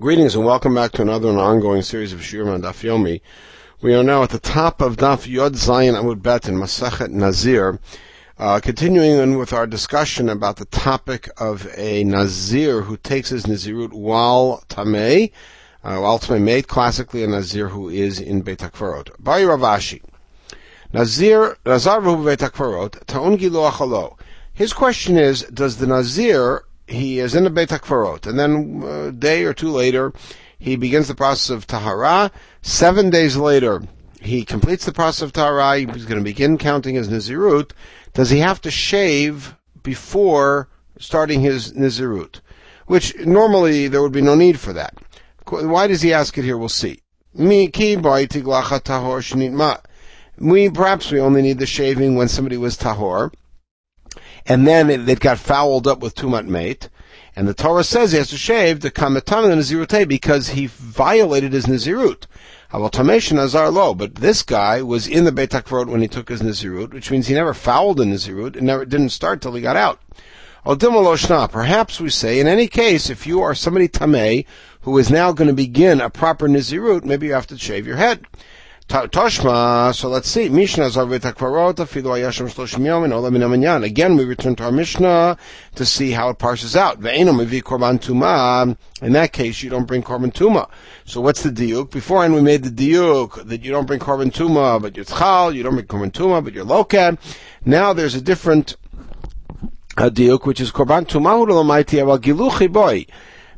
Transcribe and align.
Greetings 0.00 0.34
and 0.34 0.44
welcome 0.44 0.74
back 0.74 0.90
to 0.92 1.02
another 1.02 1.28
and 1.28 1.38
ongoing 1.38 1.80
series 1.80 2.12
of 2.12 2.18
Shiurim 2.18 2.52
on 2.52 2.62
Daf 2.62 2.82
Yomi. 2.82 3.20
We 3.80 3.94
are 3.94 4.02
now 4.02 4.24
at 4.24 4.30
the 4.30 4.40
top 4.40 4.80
of 4.80 4.96
Daf 4.96 5.28
Yod 5.28 5.52
Zayin 5.52 5.94
Amud 5.94 6.20
Bet 6.20 6.48
in 6.48 6.56
Masachet 6.56 7.10
Nazir, 7.10 7.78
uh, 8.36 8.58
continuing 8.58 9.38
with 9.38 9.52
our 9.52 9.68
discussion 9.68 10.28
about 10.28 10.56
the 10.56 10.64
topic 10.64 11.28
of 11.36 11.68
a 11.76 12.02
Nazir 12.02 12.82
who 12.82 12.96
takes 12.96 13.28
his 13.28 13.44
Nazirut 13.44 13.92
while 13.92 14.64
Tameh, 14.68 15.30
uh, 15.84 15.98
while 15.98 16.18
Tameh 16.18 16.42
made 16.42 16.66
classically 16.66 17.22
a 17.22 17.28
Nazir 17.28 17.68
who 17.68 17.88
is 17.88 18.18
in 18.18 18.42
Beit 18.42 18.58
HaKvarot. 18.58 19.10
Bari 19.20 19.44
Rav 19.44 19.60
Ashi. 19.60 20.02
Nazir, 20.92 21.56
Nazar 21.64 22.00
Beit 22.00 22.40
HaKvarot, 22.40 23.06
Ta'un 23.06 23.38
Gilo. 23.38 24.18
His 24.52 24.72
question 24.72 25.16
is, 25.16 25.42
does 25.42 25.76
the 25.76 25.86
Nazir 25.86 26.64
he 26.86 27.18
is 27.18 27.34
in 27.34 27.44
the 27.44 27.50
Beit 27.50 27.70
HaKvarot, 27.70 28.26
and 28.26 28.38
then 28.38 28.82
a 28.82 28.86
uh, 28.86 29.10
day 29.10 29.44
or 29.44 29.54
two 29.54 29.70
later, 29.70 30.12
he 30.58 30.76
begins 30.76 31.08
the 31.08 31.14
process 31.14 31.50
of 31.50 31.66
Tahara. 31.66 32.30
Seven 32.62 33.10
days 33.10 33.36
later, 33.36 33.82
he 34.20 34.44
completes 34.44 34.84
the 34.84 34.92
process 34.92 35.22
of 35.22 35.32
Tahara. 35.32 35.78
He's 35.78 36.06
going 36.06 36.20
to 36.20 36.24
begin 36.24 36.58
counting 36.58 36.94
his 36.94 37.08
Nazirut. 37.08 37.72
Does 38.12 38.30
he 38.30 38.38
have 38.38 38.60
to 38.62 38.70
shave 38.70 39.56
before 39.82 40.68
starting 40.98 41.40
his 41.40 41.72
Nazirut? 41.72 42.40
Which 42.86 43.16
normally 43.18 43.88
there 43.88 44.02
would 44.02 44.12
be 44.12 44.20
no 44.20 44.34
need 44.34 44.60
for 44.60 44.72
that. 44.72 44.94
Why 45.48 45.86
does 45.86 46.02
he 46.02 46.12
ask 46.12 46.36
it 46.38 46.44
here? 46.44 46.56
We'll 46.56 46.68
see. 46.68 47.00
We 47.34 47.68
perhaps 50.70 51.10
we 51.10 51.20
only 51.20 51.42
need 51.42 51.58
the 51.58 51.66
shaving 51.66 52.16
when 52.16 52.28
somebody 52.28 52.56
was 52.56 52.76
tahor 52.76 53.32
and 54.46 54.66
then 54.66 54.90
it, 54.90 55.08
it 55.08 55.20
got 55.20 55.38
fouled 55.38 55.86
up 55.86 56.00
with 56.00 56.14
tumat 56.14 56.46
mate. 56.46 56.88
And 57.36 57.48
the 57.48 57.54
Torah 57.54 57.82
says 57.82 58.12
he 58.12 58.18
has 58.18 58.28
to 58.28 58.36
shave 58.36 58.80
the 58.80 58.92
kametam 58.92 59.50
and 59.50 59.60
nazirute 59.60 60.08
because 60.08 60.50
he 60.50 60.66
violated 60.66 61.52
his 61.52 61.66
nazirut. 61.66 62.26
Nazar 62.72 63.70
lo, 63.70 63.94
but 63.94 64.16
this 64.16 64.42
guy 64.42 64.82
was 64.82 65.06
in 65.06 65.24
the 65.24 65.32
Beit 65.32 65.50
HaKvarot 65.50 65.88
when 65.88 66.00
he 66.00 66.08
took 66.08 66.28
his 66.28 66.42
nazirut, 66.42 66.92
which 66.92 67.10
means 67.10 67.26
he 67.26 67.34
never 67.34 67.54
fouled 67.54 67.98
the 67.98 68.04
nazirut. 68.04 68.56
It 68.56 68.62
never 68.62 68.84
didn't 68.84 69.10
start 69.10 69.40
till 69.40 69.54
he 69.54 69.62
got 69.62 69.76
out. 69.76 70.00
Perhaps 70.64 72.00
we 72.00 72.10
say, 72.10 72.40
in 72.40 72.46
any 72.46 72.68
case, 72.68 73.10
if 73.10 73.26
you 73.26 73.42
are 73.42 73.54
somebody 73.54 73.86
tamei 73.86 74.46
who 74.80 74.96
is 74.98 75.10
now 75.10 75.30
going 75.32 75.48
to 75.48 75.54
begin 75.54 76.00
a 76.00 76.08
proper 76.08 76.48
nazirut, 76.48 77.04
maybe 77.04 77.26
you 77.26 77.32
have 77.34 77.46
to 77.48 77.58
shave 77.58 77.86
your 77.86 77.96
head. 77.96 78.24
Toshma, 78.88 79.94
so 79.94 80.08
let's 80.08 80.28
see. 80.28 80.48
Mishnah 80.50 80.84
Zarvit 80.84 81.20
Akvarot, 81.20 81.76
Afilu 81.76 82.12
Ayashim 82.12 82.48
Shloshim. 82.48 83.82
Again, 83.82 84.16
we 84.16 84.24
return 84.24 84.54
to 84.56 84.64
our 84.64 84.72
Mishnah 84.72 85.38
to 85.74 85.86
see 85.86 86.10
how 86.10 86.28
it 86.28 86.38
parses 86.38 86.76
out. 86.76 87.00
Ve'enom 87.00 87.42
Mevi 87.44 87.62
Korban 87.62 87.98
Tuma. 87.98 88.76
In 89.00 89.12
that 89.14 89.32
case, 89.32 89.62
you 89.62 89.70
don't 89.70 89.86
bring 89.86 90.02
Korban 90.02 90.32
Tuma. 90.32 90.68
So 91.06 91.20
what's 91.22 91.42
the 91.42 91.50
diuk? 91.50 91.90
Beforehand, 91.90 92.34
we 92.34 92.42
made 92.42 92.62
the 92.62 92.70
diuk 92.70 93.48
that 93.48 93.64
you 93.64 93.72
don't 93.72 93.86
bring 93.86 94.00
Korban 94.00 94.30
Tuma, 94.30 94.80
but 94.80 94.96
you're 94.96 95.06
Tchal, 95.06 95.54
you 95.54 95.62
don't 95.62 95.74
bring 95.74 95.86
Korban 95.86 96.12
Tuma, 96.12 96.44
but 96.44 96.52
you're 96.52 96.66
Lokad. 96.66 97.18
Now 97.64 97.94
there's 97.94 98.14
a 98.14 98.20
different 98.20 98.76
uh, 99.96 100.10
diuk, 100.10 100.44
which 100.44 100.60
is 100.60 100.70
Korban 100.70 101.06
Tuma 101.06 101.34
Giluchi 102.20 102.70
Boy. 102.70 103.06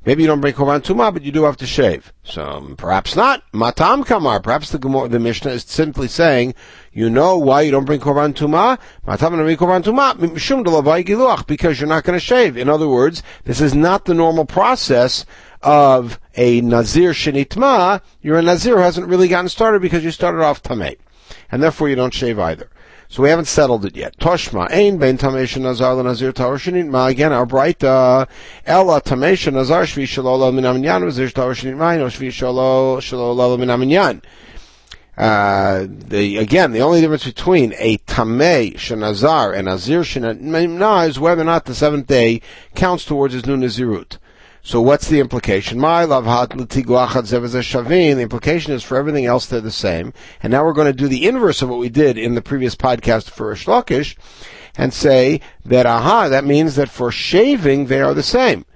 Maybe 0.06 0.22
you 0.22 0.28
don't 0.28 0.40
bring 0.40 0.54
Korban 0.54 0.82
Tumah, 0.82 1.12
but 1.12 1.24
you 1.24 1.32
do 1.32 1.42
have 1.42 1.56
to 1.56 1.66
shave. 1.66 2.12
So 2.22 2.74
perhaps 2.78 3.16
not. 3.16 3.42
Matam 3.52 4.04
Kamar. 4.04 4.40
Perhaps 4.40 4.70
the 4.70 4.78
Gemara, 4.78 5.08
the 5.08 5.18
Mishnah 5.18 5.50
is 5.50 5.64
simply 5.64 6.06
saying, 6.06 6.54
you 6.92 7.10
know 7.10 7.36
why 7.36 7.62
you 7.62 7.72
don't 7.72 7.84
bring 7.84 7.98
Korban 7.98 8.32
Tumah? 8.32 8.78
Matam 9.04 9.34
and 9.34 9.42
bring 9.42 9.56
Korban 9.56 9.82
Tumah 9.82 11.46
because 11.48 11.80
you're 11.80 11.88
not 11.88 12.04
going 12.04 12.16
to 12.16 12.24
shave. 12.24 12.56
In 12.56 12.68
other 12.68 12.88
words, 12.88 13.24
this 13.44 13.60
is 13.60 13.74
not 13.74 14.04
the 14.04 14.14
normal 14.14 14.44
process 14.44 15.26
of 15.60 16.20
a 16.36 16.60
Nazir 16.60 17.10
Shinitma. 17.10 18.00
You're 18.22 18.38
a 18.38 18.42
Nazir 18.42 18.76
who 18.76 18.82
hasn't 18.82 19.08
really 19.08 19.26
gotten 19.26 19.48
started 19.48 19.82
because 19.82 20.04
you 20.04 20.12
started 20.12 20.40
off 20.40 20.62
Tameh. 20.62 20.98
And 21.50 21.60
therefore 21.60 21.88
you 21.88 21.96
don't 21.96 22.14
shave 22.14 22.38
either. 22.38 22.70
So 23.16 23.22
we 23.22 23.30
haven't 23.30 23.46
settled 23.46 23.86
it 23.86 23.96
yet. 23.96 24.18
Toshma, 24.18 24.70
ein 24.70 24.98
ben 24.98 25.16
tamesha 25.16 25.58
nazar 25.58 25.96
nazir 26.02 26.32
tower 26.32 26.58
shinit 26.58 26.86
ma. 26.86 27.06
Again, 27.06 27.32
our 27.32 27.44
uh, 27.44 28.26
ella 28.66 29.00
tamesha 29.00 29.50
nazar 29.50 29.84
shvi 29.84 30.02
shalola 30.04 30.52
min 30.52 30.64
aminyan, 30.64 31.02
v'zir 31.02 31.32
tower 31.32 31.54
shinit 31.54 31.78
ma, 31.78 31.96
no 31.96 32.08
shvi 32.08 32.28
shalola 32.28 33.58
min 33.58 33.70
aminyan. 33.70 34.22
Uh, 35.16 35.86
the, 35.88 36.36
again, 36.36 36.72
the 36.72 36.80
only 36.80 37.00
difference 37.00 37.24
between 37.24 37.72
a 37.78 37.96
tameh 37.96 38.74
shenazar 38.74 39.56
and 39.56 39.64
nazir 39.64 40.00
shenimna 40.00 41.08
is 41.08 41.18
whether 41.18 41.40
or 41.40 41.46
not 41.46 41.64
the 41.64 41.74
seventh 41.74 42.06
day 42.06 42.42
counts 42.74 43.06
towards 43.06 43.32
his 43.32 43.46
new 43.46 43.56
nazirut. 43.56 44.18
So 44.66 44.80
what's 44.80 45.06
the 45.06 45.20
implication? 45.20 45.78
My 45.78 46.02
love 46.02 46.24
The 46.24 48.18
implication 48.20 48.72
is 48.72 48.82
for 48.82 48.96
everything 48.96 49.24
else 49.24 49.46
they're 49.46 49.60
the 49.60 49.70
same. 49.70 50.12
And 50.42 50.50
now 50.50 50.64
we're 50.64 50.72
going 50.72 50.88
to 50.88 50.92
do 50.92 51.06
the 51.06 51.28
inverse 51.28 51.62
of 51.62 51.68
what 51.68 51.78
we 51.78 51.88
did 51.88 52.18
in 52.18 52.34
the 52.34 52.42
previous 52.42 52.74
podcast 52.74 53.30
for 53.30 53.46
Rish 53.46 54.16
and 54.76 54.92
say 54.92 55.40
that 55.64 55.86
aha, 55.86 56.28
that 56.30 56.44
means 56.44 56.74
that 56.74 56.88
for 56.88 57.12
shaving 57.12 57.86
they 57.86 58.00
are 58.00 58.12
the 58.12 58.24
same. 58.24 58.66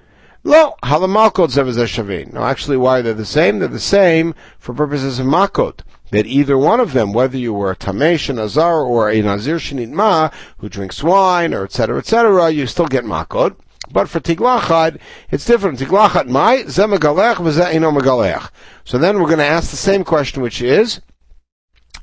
Lo, 0.45 0.77
halamalkot 0.85 1.49
shavin. 1.49 2.35
No, 2.35 2.45
actually, 2.45 2.77
why 2.77 3.03
they're 3.03 3.13
the 3.13 3.25
same? 3.25 3.59
They're 3.59 3.67
the 3.67 3.81
same 3.81 4.37
for 4.61 4.73
purposes 4.73 5.19
of 5.19 5.27
makot. 5.27 5.81
That 6.13 6.25
either 6.25 6.57
one 6.57 6.79
of 6.79 6.93
them, 6.93 7.13
whether 7.13 7.37
you 7.37 7.53
were 7.53 7.73
a 7.73 7.77
tamesh, 7.77 8.31
a 8.31 8.35
nazar, 8.35 8.85
or 8.85 9.11
a 9.11 9.21
nazir 9.23 9.57
shinit 9.57 9.91
ma, 9.91 10.31
who 10.59 10.69
drinks 10.69 11.03
wine, 11.03 11.53
or 11.53 11.65
etc., 11.65 11.99
etc., 11.99 12.51
you 12.51 12.69
still 12.69 12.87
get 12.87 13.05
makot. 13.05 13.57
But 13.93 14.09
for 14.09 14.21
tiglachad, 14.21 15.01
it's 15.31 15.45
different. 15.45 15.79
Tiglachad 15.79 16.29
mai 16.29 16.65
zemagalech 16.65 17.37
v'ze'ino 17.37 17.97
megalech. 17.97 18.51
So 18.85 18.99
then 18.99 19.19
we're 19.19 19.27
going 19.27 19.39
to 19.39 19.45
ask 19.45 19.71
the 19.71 19.77
same 19.77 20.05
question, 20.05 20.43
which 20.43 20.63
is 20.63 21.01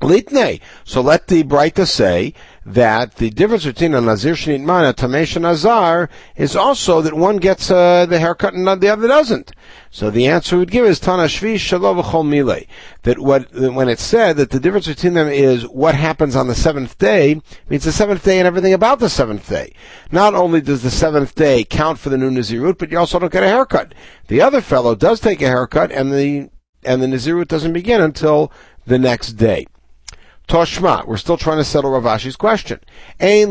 litne. 0.00 0.60
So 0.84 1.00
let 1.00 1.26
the 1.28 1.44
Breita 1.44 1.86
say 1.86 2.34
that 2.74 3.14
the 3.16 3.30
difference 3.30 3.64
between 3.64 3.94
a 3.94 4.00
Nazir 4.00 4.34
Shnit 4.34 4.60
Man 4.60 4.84
and 4.84 4.98
a 4.98 5.02
Tamesh 5.02 5.40
Nazar 5.40 6.10
is 6.36 6.54
also 6.54 7.00
that 7.00 7.14
one 7.14 7.38
gets 7.38 7.70
uh, 7.70 8.04
the 8.04 8.18
haircut 8.18 8.52
and 8.52 8.66
the 8.66 8.88
other 8.88 9.08
doesn't. 9.08 9.52
So 9.90 10.10
the 10.10 10.26
answer 10.26 10.58
we'd 10.58 10.70
give 10.70 10.84
is 10.84 11.00
Tana 11.00 11.24
Shvi 11.24 11.58
Shalom 11.58 11.96
Mile. 12.30 12.60
That 13.04 13.18
what, 13.18 13.52
when 13.54 13.88
it's 13.88 14.02
said 14.02 14.36
that 14.36 14.50
the 14.50 14.60
difference 14.60 14.86
between 14.86 15.14
them 15.14 15.28
is 15.28 15.66
what 15.66 15.94
happens 15.94 16.36
on 16.36 16.46
the 16.46 16.54
seventh 16.54 16.98
day, 16.98 17.40
means 17.70 17.84
the 17.84 17.92
seventh 17.92 18.22
day 18.22 18.38
and 18.38 18.46
everything 18.46 18.74
about 18.74 18.98
the 18.98 19.08
seventh 19.08 19.48
day. 19.48 19.72
Not 20.12 20.34
only 20.34 20.60
does 20.60 20.82
the 20.82 20.90
seventh 20.90 21.34
day 21.34 21.64
count 21.64 21.98
for 21.98 22.10
the 22.10 22.18
new 22.18 22.30
Nazirut, 22.30 22.76
but 22.76 22.90
you 22.90 22.98
also 22.98 23.18
don't 23.18 23.32
get 23.32 23.44
a 23.44 23.48
haircut. 23.48 23.94
The 24.26 24.42
other 24.42 24.60
fellow 24.60 24.94
does 24.94 25.20
take 25.20 25.40
a 25.40 25.46
haircut 25.46 25.90
and 25.90 26.12
the, 26.12 26.50
and 26.84 27.02
the 27.02 27.06
Nazirut 27.06 27.48
doesn't 27.48 27.72
begin 27.72 28.02
until 28.02 28.52
the 28.86 28.98
next 28.98 29.32
day. 29.32 29.66
Toshma. 30.48 31.06
We're 31.06 31.18
still 31.18 31.36
trying 31.36 31.58
to 31.58 31.64
settle 31.64 31.90
Rav 31.90 32.06
Ashi's 32.06 32.34
question. 32.34 32.80
This 33.20 33.44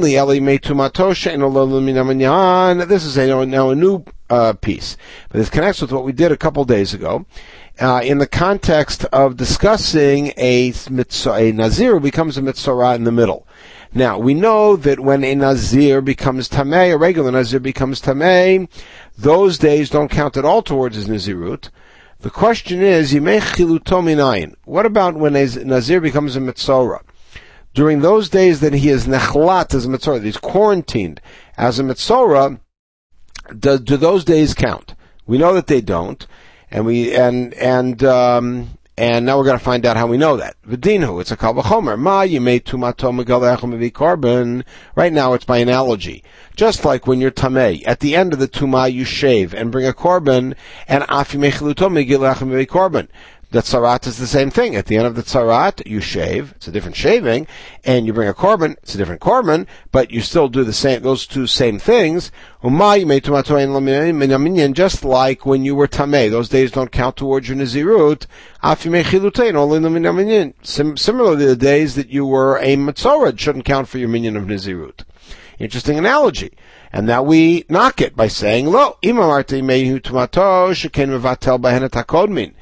is 3.06 3.18
a, 3.18 3.46
now 3.46 3.70
a 3.70 3.76
new 3.76 4.04
uh, 4.30 4.54
piece, 4.54 4.98
but 5.30 5.38
this 5.38 5.50
connects 5.50 5.82
with 5.82 5.92
what 5.92 6.04
we 6.04 6.12
did 6.12 6.32
a 6.32 6.38
couple 6.38 6.66
days 6.66 6.94
ago. 6.96 7.26
Uh, 7.80 8.02
in 8.04 8.18
the 8.18 8.28
context 8.28 9.06
of 9.06 9.38
discussing 9.38 10.34
a, 10.36 10.74
a 10.90 11.52
Nazir 11.52 11.94
who 11.94 12.00
becomes 12.00 12.36
a 12.36 12.42
Mitzorah 12.42 12.96
in 12.96 13.04
the 13.04 13.12
middle. 13.12 13.48
Now, 13.94 14.18
we 14.18 14.34
know 14.34 14.76
that 14.76 15.00
when 15.00 15.24
a 15.24 15.36
Nazir 15.36 16.02
becomes 16.02 16.50
Tameh, 16.50 16.94
a 16.94 16.98
regular 16.98 17.32
Nazir 17.32 17.60
becomes 17.60 18.02
Tameh, 18.02 18.68
those 19.16 19.60
days 19.60 19.92
don't 19.92 20.10
count 20.10 20.36
at 20.38 20.46
all 20.46 20.64
towards 20.64 20.96
his 20.96 21.08
Nazirut. 21.08 21.70
The 22.20 22.30
question 22.32 22.82
is, 22.82 23.14
what 24.66 24.86
about 24.86 25.16
when 25.16 25.36
a 25.36 25.46
Nazir 25.46 26.02
becomes 26.02 26.36
a 26.36 26.40
Mitzorah? 26.40 27.04
During 27.76 28.02
those 28.02 28.28
days 28.30 28.60
that 28.62 28.74
he 28.74 28.90
is 28.90 29.06
nechlat 29.06 29.76
as 29.76 29.86
a 29.86 29.88
Mitzorah, 29.88 30.24
he's 30.24 30.38
quarantined 30.38 31.22
as 31.58 31.80
a 31.80 31.84
Mitzorah, 31.84 32.60
do, 33.58 33.78
do 33.78 33.98
those 33.98 34.26
days 34.26 34.56
count? 34.56 34.96
We 35.28 35.38
know 35.38 35.54
that 35.54 35.68
they 35.68 35.82
don't, 35.82 36.26
and 36.72 36.86
we, 36.86 37.16
and, 37.16 37.54
and, 37.54 38.04
um, 38.04 38.77
and 38.98 39.28
now 39.28 39.38
we're 39.38 39.44
going 39.44 39.58
to 39.58 39.64
find 39.64 39.86
out 39.86 39.96
how 39.96 40.08
we 40.08 40.18
know 40.18 40.38
that. 40.38 40.56
V'dinu, 40.68 41.22
it's 41.22 41.32
a 41.32 41.38
kalvachomer. 41.38 42.00
Ma 42.00 42.24
yimei 42.24 42.62
tumato 42.62 43.14
megalechum 43.14 43.94
carbon. 43.94 44.66
Right 44.96 45.14
now 45.14 45.34
it's 45.34 45.46
by 45.46 45.60
analogy. 45.60 46.24
Just 46.56 46.84
like 46.84 47.06
when 47.06 47.22
you're 47.22 47.30
tamei, 47.30 47.84
at 47.86 48.00
the 48.00 48.16
end 48.16 48.34
of 48.34 48.40
the 48.40 48.48
tuma 48.48 48.92
you 48.92 49.06
shave 49.06 49.54
and 49.54 49.72
bring 49.72 49.86
a 49.86 49.94
korban, 49.94 50.56
and 50.88 51.04
afi 51.04 51.38
mechiluto 51.38 51.88
megalechum 51.92 52.68
carbon. 52.68 53.08
The 53.50 53.60
tzarat 53.60 54.06
is 54.08 54.18
the 54.18 54.28
same 54.28 54.52
thing. 54.52 54.76
At 54.76 54.88
the 54.88 54.98
end 54.98 55.08
of 55.08 55.16
the 55.16 55.24
tzarat, 55.24 55.88
you 55.88 56.02
shave. 56.02 56.52
It's 56.58 56.68
a 56.68 56.72
different 56.72 56.98
shaving, 56.98 57.48
and 57.86 58.06
you 58.06 58.12
bring 58.12 58.28
a 58.28 58.34
korban. 58.34 58.76
It's 58.84 58.94
a 58.94 58.98
different 58.98 59.22
korban, 59.22 59.68
but 59.94 60.12
you 60.12 60.20
still 60.20 60.50
do 60.50 60.66
the 60.66 60.74
same. 60.74 61.02
Those 61.02 61.26
two 61.26 61.48
same 61.48 61.80
things. 61.80 62.30
Just 62.62 62.74
like 65.06 65.46
when 65.46 65.64
you 65.64 65.76
were 65.76 65.88
tamei, 65.88 66.30
those 66.30 66.50
days 66.50 66.72
don't 66.72 66.92
count 66.92 67.16
towards 67.16 67.48
your 67.48 67.58
nazirut. 67.58 68.26
Similarly, 70.98 71.46
the 71.46 71.56
days 71.56 71.96
that 71.96 72.10
you 72.10 72.26
were 72.26 72.58
a 72.58 72.76
matzorah 72.76 73.40
shouldn't 73.40 73.64
count 73.64 73.88
for 73.88 73.98
your 73.98 74.10
minion 74.10 74.36
of 74.36 74.44
nazirut. 74.44 75.06
Interesting 75.58 75.98
analogy. 75.98 76.52
And 76.94 77.08
now 77.08 77.24
we 77.24 77.66
knock 77.68 78.00
it 78.02 78.16
by 78.16 78.28
saying, 78.28 78.68
Lo, 78.68 78.98
imamarti 79.04 79.62
mehu 79.62 80.00
tumato 80.02 80.72
sheken 80.72 81.10
mevatel 81.10 81.60
bahenet 81.62 81.92
hakodmin. 81.92 82.54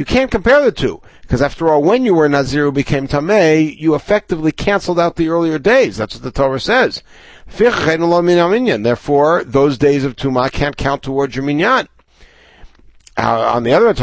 You 0.00 0.06
can't 0.06 0.30
compare 0.30 0.64
the 0.64 0.72
two. 0.72 1.02
Because 1.20 1.42
after 1.42 1.68
all, 1.68 1.82
when 1.82 2.06
you 2.06 2.14
were 2.14 2.26
Nazir 2.26 2.64
who 2.64 2.72
became 2.72 3.06
Tameh, 3.06 3.78
you 3.78 3.94
effectively 3.94 4.50
canceled 4.50 4.98
out 4.98 5.16
the 5.16 5.28
earlier 5.28 5.58
days. 5.58 5.98
That's 5.98 6.14
what 6.14 6.22
the 6.22 6.30
Torah 6.30 6.58
says. 6.58 7.02
Therefore, 8.82 9.44
those 9.44 9.76
days 9.76 10.04
of 10.04 10.16
Tumah 10.16 10.52
can't 10.52 10.78
count 10.78 11.02
towards 11.02 11.36
your 11.36 11.44
minyan. 11.44 11.86
Uh, 13.18 13.52
on 13.54 13.62
the 13.62 13.74
other 13.74 13.92
hand, 13.92 13.98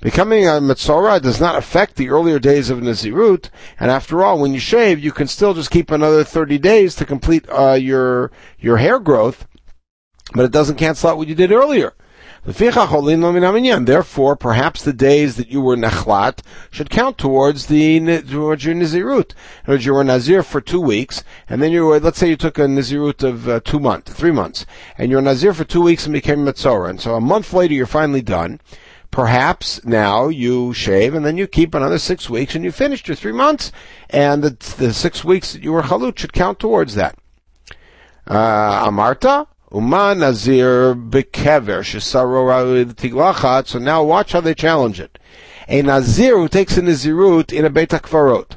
becoming 0.00 0.46
a 0.46 0.50
Metzora 0.60 1.20
does 1.20 1.40
not 1.40 1.56
affect 1.56 1.96
the 1.96 2.10
earlier 2.10 2.38
days 2.38 2.70
of 2.70 2.78
Nazirut, 2.78 3.50
and 3.80 3.90
after 3.90 4.22
all, 4.22 4.38
when 4.38 4.54
you 4.54 4.60
shave, 4.60 5.00
you 5.00 5.10
can 5.10 5.26
still 5.26 5.52
just 5.52 5.72
keep 5.72 5.90
another 5.90 6.22
30 6.22 6.58
days 6.58 6.94
to 6.94 7.04
complete 7.04 7.44
uh, 7.50 7.72
your 7.72 8.30
your 8.60 8.76
hair 8.76 9.00
growth, 9.00 9.48
but 10.32 10.44
it 10.44 10.52
doesn't 10.52 10.76
cancel 10.76 11.10
out 11.10 11.18
what 11.18 11.26
you 11.26 11.34
did 11.34 11.50
earlier. 11.50 11.94
Therefore, 13.84 14.34
perhaps 14.34 14.82
the 14.82 14.94
days 14.94 15.36
that 15.36 15.50
you 15.50 15.60
were 15.60 15.76
nechlat 15.76 16.38
should 16.70 16.88
count 16.88 17.18
towards 17.18 17.66
the 17.66 18.00
towards 18.22 18.64
your 18.64 18.74
nizirut. 18.74 19.34
In 19.66 19.74
other 19.74 19.76
you 19.76 19.92
were 19.92 20.02
nazir 20.02 20.42
for 20.42 20.62
two 20.62 20.80
weeks, 20.80 21.22
and 21.46 21.60
then 21.60 21.72
you 21.72 21.84
were, 21.84 22.00
let's 22.00 22.16
say 22.16 22.30
you 22.30 22.36
took 22.36 22.58
a 22.58 22.62
nizirut 22.62 23.22
of 23.22 23.50
uh, 23.50 23.60
two 23.60 23.78
months, 23.78 24.14
three 24.14 24.30
months, 24.30 24.64
and 24.96 25.10
you're 25.10 25.20
nazir 25.20 25.52
for 25.52 25.64
two 25.64 25.82
weeks 25.82 26.06
and 26.06 26.14
became 26.14 26.38
metzora, 26.38 26.88
and 26.88 27.02
so 27.02 27.16
a 27.16 27.20
month 27.20 27.52
later 27.52 27.74
you're 27.74 27.84
finally 27.84 28.22
done. 28.22 28.60
Perhaps 29.10 29.84
now 29.84 30.28
you 30.28 30.72
shave 30.72 31.14
and 31.14 31.26
then 31.26 31.36
you 31.36 31.46
keep 31.46 31.74
another 31.74 31.98
six 31.98 32.30
weeks 32.30 32.54
and 32.54 32.64
you 32.64 32.72
finished 32.72 33.08
your 33.08 33.14
three 33.14 33.32
months, 33.32 33.72
and 34.08 34.42
the, 34.42 34.76
the 34.78 34.94
six 34.94 35.22
weeks 35.22 35.52
that 35.52 35.62
you 35.62 35.72
were 35.72 35.82
chalut 35.82 36.18
should 36.18 36.32
count 36.32 36.58
towards 36.58 36.94
that. 36.94 37.18
Uh, 38.26 38.88
Amarta, 38.88 39.48
Uma 39.70 40.14
Nazir 40.14 40.94
Bekever 40.94 41.84
So 43.66 43.78
now 43.78 44.02
watch 44.02 44.32
how 44.32 44.40
they 44.40 44.54
challenge 44.54 44.98
it. 44.98 45.18
A 45.68 45.82
Nazir 45.82 46.38
who 46.38 46.48
takes 46.48 46.78
a 46.78 46.82
Nazirut 46.82 47.52
in 47.52 47.66
a 47.66 47.70
Beit 47.70 47.90
HaKvarot, 47.90 48.52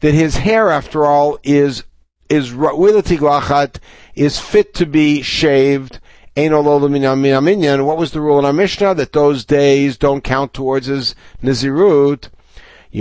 that 0.00 0.12
his 0.12 0.36
hair, 0.36 0.70
after 0.70 1.06
all, 1.06 1.38
is 1.42 1.84
is 2.28 2.54
with 2.54 2.96
a 2.96 3.02
Tiglachat, 3.02 3.78
is 4.14 4.38
fit 4.38 4.74
to 4.74 4.84
be 4.84 5.22
shaved. 5.22 6.00
What 6.34 7.98
was 7.98 8.10
the 8.10 8.20
rule 8.20 8.38
in 8.38 8.44
our 8.44 8.52
Mishnah? 8.52 8.94
That 8.94 9.12
those 9.14 9.46
days 9.46 9.96
don't 9.96 10.22
count 10.22 10.52
towards 10.52 10.86
his 10.86 11.14
Nazirut. 11.42 12.28
So 12.94 13.00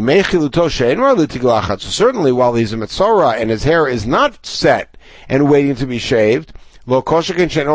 certainly 1.90 2.32
while 2.32 2.54
he's 2.54 2.72
a 2.72 2.78
Metzora 2.78 3.34
and 3.38 3.50
his 3.50 3.64
hair 3.66 3.88
is 3.88 4.06
not 4.06 4.46
set 4.46 4.96
and 5.28 5.50
waiting 5.50 5.76
to 5.76 5.86
be 5.86 5.98
shaved, 5.98 6.54
Lo 6.86 7.02
koshekin 7.02 7.50
she'en 7.50 7.68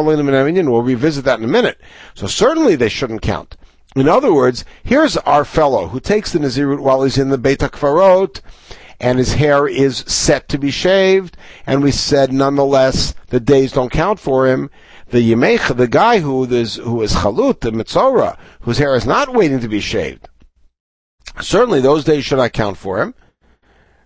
We'll 0.70 0.82
revisit 0.82 1.24
that 1.24 1.38
in 1.38 1.44
a 1.44 1.48
minute. 1.48 1.78
So 2.14 2.26
certainly 2.26 2.76
they 2.76 2.88
shouldn't 2.88 3.22
count. 3.22 3.56
In 3.94 4.08
other 4.08 4.32
words, 4.32 4.64
here's 4.84 5.16
our 5.18 5.44
fellow 5.44 5.88
who 5.88 6.00
takes 6.00 6.32
the 6.32 6.38
Nazirut 6.38 6.80
while 6.80 7.02
he's 7.02 7.16
in 7.16 7.30
the 7.30 7.38
Beit 7.38 7.60
HaKvarot, 7.60 8.40
and 9.00 9.18
his 9.18 9.34
hair 9.34 9.66
is 9.66 9.98
set 10.06 10.48
to 10.50 10.58
be 10.58 10.70
shaved, 10.70 11.36
and 11.66 11.82
we 11.82 11.90
said 11.90 12.32
nonetheless 12.32 13.14
the 13.28 13.40
days 13.40 13.72
don't 13.72 13.92
count 13.92 14.20
for 14.20 14.46
him. 14.46 14.70
The 15.08 15.32
Yemech, 15.32 15.76
the 15.76 15.88
guy 15.88 16.18
who 16.18 16.44
is, 16.44 16.76
who 16.76 17.00
is 17.00 17.14
Chalut, 17.14 17.60
the 17.60 17.70
Mitzora, 17.70 18.36
whose 18.60 18.78
hair 18.78 18.94
is 18.94 19.06
not 19.06 19.32
waiting 19.32 19.60
to 19.60 19.68
be 19.68 19.80
shaved, 19.80 20.28
certainly 21.40 21.80
those 21.80 22.04
days 22.04 22.24
should 22.24 22.38
not 22.38 22.52
count 22.52 22.76
for 22.76 23.00
him. 23.00 23.14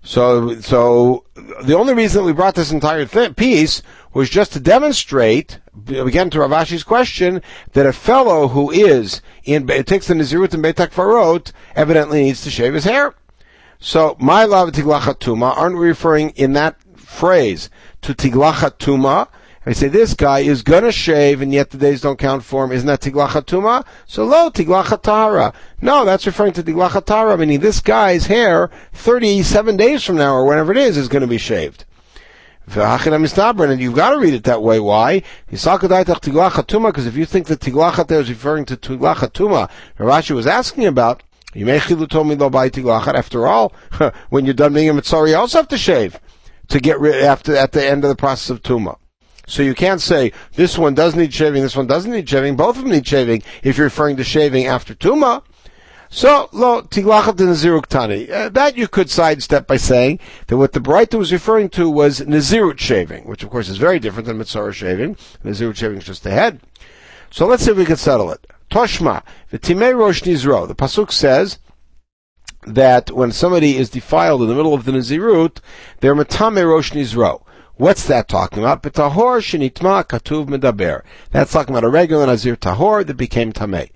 So, 0.02 0.60
so 0.60 1.24
the 1.62 1.76
only 1.76 1.94
reason 1.94 2.24
we 2.24 2.32
brought 2.32 2.54
this 2.54 2.72
entire 2.72 3.04
th- 3.04 3.36
piece 3.36 3.82
was 4.14 4.30
just 4.30 4.52
to 4.54 4.60
demonstrate, 4.60 5.60
again 5.88 6.30
to 6.30 6.40
Rav 6.40 6.52
Ashi's 6.52 6.82
question, 6.82 7.42
that 7.72 7.86
a 7.86 7.92
fellow 7.92 8.48
who 8.48 8.70
is 8.70 9.20
in 9.44 9.68
it 9.68 9.86
takes 9.86 10.08
the 10.08 10.14
Nazirut 10.14 10.54
and 10.54 10.62
Beit 10.62 10.76
HaKvarot 10.76 11.52
evidently 11.76 12.22
needs 12.22 12.42
to 12.42 12.50
shave 12.50 12.74
his 12.74 12.84
hair. 12.84 13.14
So, 13.78 14.16
my 14.18 14.44
love 14.44 14.72
Tiglachatuma, 14.72 15.56
aren't 15.56 15.78
we 15.78 15.88
referring 15.88 16.30
in 16.30 16.54
that 16.54 16.76
phrase 16.96 17.70
to 18.02 18.14
Tiglachatuma? 18.14 19.28
I 19.66 19.72
say 19.72 19.88
this 19.88 20.14
guy 20.14 20.38
is 20.40 20.62
gonna 20.62 20.90
shave 20.90 21.42
and 21.42 21.52
yet 21.52 21.68
the 21.70 21.76
days 21.76 22.00
don't 22.00 22.18
count 22.18 22.44
for 22.44 22.64
him. 22.64 22.72
Isn't 22.72 22.86
that 22.86 23.02
Tiglachatuma? 23.02 23.84
So 24.06 24.24
lo, 24.24 24.50
Tiglachatara. 24.50 25.52
No, 25.82 26.06
that's 26.06 26.24
referring 26.24 26.54
to 26.54 26.62
Tiglachatara, 26.62 27.38
meaning 27.38 27.60
this 27.60 27.80
guy's 27.80 28.26
hair, 28.26 28.70
37 28.94 29.76
days 29.76 30.02
from 30.02 30.16
now 30.16 30.34
or 30.34 30.46
whenever 30.46 30.72
it 30.72 30.78
is, 30.78 30.96
is 30.96 31.08
gonna 31.08 31.26
be 31.26 31.36
shaved. 31.36 31.84
And 32.72 33.80
you've 33.80 33.96
got 33.96 34.10
to 34.10 34.18
read 34.18 34.34
it 34.34 34.44
that 34.44 34.62
way. 34.62 34.78
Why? 34.78 35.22
Because 35.50 35.66
if 35.66 37.16
you 37.16 37.24
think 37.24 37.46
that 37.48 37.60
Tiglachat 37.60 38.06
there 38.06 38.20
is 38.20 38.28
referring 38.28 38.64
to 38.66 38.76
Tiglachatuma, 38.76 39.68
Rashi 39.98 40.30
was 40.30 40.46
asking 40.46 40.86
about, 40.86 41.24
after 43.16 43.46
all, 43.46 43.72
when 44.30 44.44
you're 44.44 44.54
done 44.54 44.72
being 44.72 44.88
a 44.88 44.94
Mitzvah, 44.94 45.28
you 45.28 45.34
also 45.34 45.58
have 45.58 45.68
to 45.68 45.78
shave 45.78 46.20
to 46.68 46.78
get 46.78 47.00
rid 47.00 47.16
after 47.24 47.56
at 47.56 47.72
the 47.72 47.84
end 47.84 48.04
of 48.04 48.08
the 48.08 48.14
process 48.14 48.50
of 48.50 48.62
Tuma. 48.62 48.99
So 49.50 49.62
you 49.62 49.74
can't 49.74 50.00
say 50.00 50.32
this 50.54 50.78
one 50.78 50.94
does 50.94 51.16
need 51.16 51.34
shaving, 51.34 51.62
this 51.62 51.74
one 51.74 51.88
doesn't 51.88 52.12
need 52.12 52.28
shaving. 52.28 52.54
Both 52.54 52.76
of 52.76 52.84
them 52.84 52.92
need 52.92 53.06
shaving 53.06 53.42
if 53.64 53.76
you're 53.76 53.86
referring 53.86 54.16
to 54.18 54.24
shaving 54.24 54.66
after 54.66 54.94
Tuma. 54.94 55.42
So, 56.08 56.48
lo, 56.52 56.82
tiglachat 56.82 57.34
nazirut 57.34 57.86
tani. 57.86 58.30
Uh, 58.30 58.48
that 58.50 58.76
you 58.76 58.86
could 58.86 59.10
sidestep 59.10 59.66
by 59.66 59.76
saying 59.76 60.20
that 60.46 60.56
what 60.56 60.72
the 60.72 60.80
Braita 60.80 61.18
was 61.18 61.32
referring 61.32 61.68
to 61.70 61.90
was 61.90 62.20
nazirut 62.20 62.78
shaving, 62.78 63.24
which 63.24 63.42
of 63.42 63.50
course 63.50 63.68
is 63.68 63.76
very 63.76 63.98
different 63.98 64.26
than 64.26 64.38
mitzvah 64.38 64.72
shaving. 64.72 65.16
Nazirut 65.44 65.74
shaving 65.74 65.98
is 65.98 66.04
just 66.04 66.22
the 66.22 66.30
head. 66.30 66.60
So 67.30 67.46
let's 67.46 67.64
see 67.64 67.72
if 67.72 67.76
we 67.76 67.84
can 67.84 67.96
settle 67.96 68.30
it. 68.30 68.46
Toshma, 68.70 69.24
v'timei 69.52 69.96
rosh 69.96 70.22
nizro. 70.22 70.68
The 70.68 70.76
pasuk 70.76 71.10
says 71.10 71.58
that 72.66 73.10
when 73.10 73.32
somebody 73.32 73.76
is 73.76 73.90
defiled 73.90 74.42
in 74.42 74.48
the 74.48 74.54
middle 74.54 74.74
of 74.74 74.84
the 74.84 74.92
nazirut, 74.92 75.58
they're 75.98 76.14
matame 76.14 76.68
rosh 76.68 76.92
nizro. 76.92 77.42
What's 77.80 78.06
that 78.08 78.28
talking 78.28 78.58
about? 78.58 78.82
B'tahor 78.82 79.40
shenitma 79.40 80.04
katuv 80.04 80.48
medaber. 80.48 81.00
That's 81.30 81.50
talking 81.50 81.74
about 81.74 81.84
a 81.84 81.88
regular 81.88 82.26
nazir 82.26 82.54
tahor 82.54 83.06
that 83.06 83.16
became 83.16 83.54
tameh. 83.54 83.88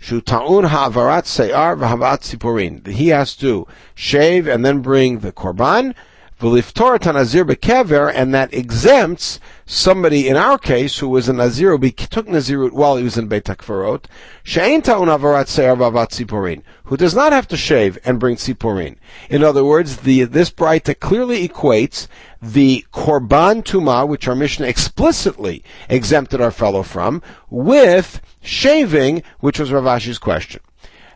Shutaun 0.00 0.68
ha'avarat 0.68 1.26
se'ar 1.26 1.74
v'havat 1.74 2.20
sipurin. 2.20 2.86
He 2.86 3.08
has 3.08 3.34
to 3.38 3.66
shave 3.96 4.46
and 4.46 4.64
then 4.64 4.78
bring 4.78 5.18
the 5.18 5.32
korban. 5.32 5.96
V'liftor 6.42 6.98
tanazir 6.98 7.48
bekever, 7.48 8.10
and 8.12 8.34
that 8.34 8.52
exempts 8.52 9.38
somebody 9.64 10.26
in 10.26 10.36
our 10.36 10.58
case 10.58 10.98
who 10.98 11.08
was 11.08 11.28
a 11.28 11.32
nazir 11.32 11.76
who 11.76 11.90
took 11.90 12.26
nazirut 12.26 12.72
while 12.72 12.96
he 12.96 13.04
was 13.04 13.16
in 13.16 13.28
Beit 13.28 13.44
HaKvarot, 13.44 14.06
she'ein 14.42 14.82
ta'un 14.82 15.06
sipurin, 15.06 16.64
who 16.86 16.96
does 16.96 17.14
not 17.14 17.32
have 17.32 17.46
to 17.46 17.56
shave 17.56 17.96
and 18.04 18.18
bring 18.18 18.34
sipurin. 18.34 18.96
In 19.30 19.44
other 19.44 19.64
words, 19.64 19.98
the, 19.98 20.24
this 20.24 20.50
Braita 20.50 20.98
clearly 20.98 21.46
equates 21.46 22.08
the 22.42 22.84
korban 22.92 23.62
tuma, 23.62 24.08
which 24.08 24.26
our 24.26 24.34
Mishnah 24.34 24.66
explicitly 24.66 25.62
exempted 25.88 26.40
our 26.40 26.50
fellow 26.50 26.82
from, 26.82 27.22
with 27.50 28.20
shaving, 28.40 29.22
which 29.38 29.60
was 29.60 29.70
Rav 29.70 29.86
Ashi's 29.86 30.18
question. 30.18 30.60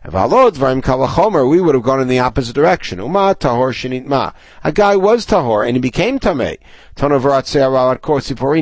We 0.09 1.61
would 1.61 1.75
have 1.75 1.83
gone 1.83 1.99
in 1.99 2.07
the 2.07 2.19
opposite 2.19 2.55
direction. 2.55 2.99
Uma 2.99 3.35
tahor 3.35 4.05
ma. 4.05 4.31
A 4.63 4.71
guy 4.71 4.95
was 4.95 5.25
tahor 5.25 5.67
and 5.67 5.75
he 5.75 5.81
became 5.81 6.17
tameh. 6.17 6.55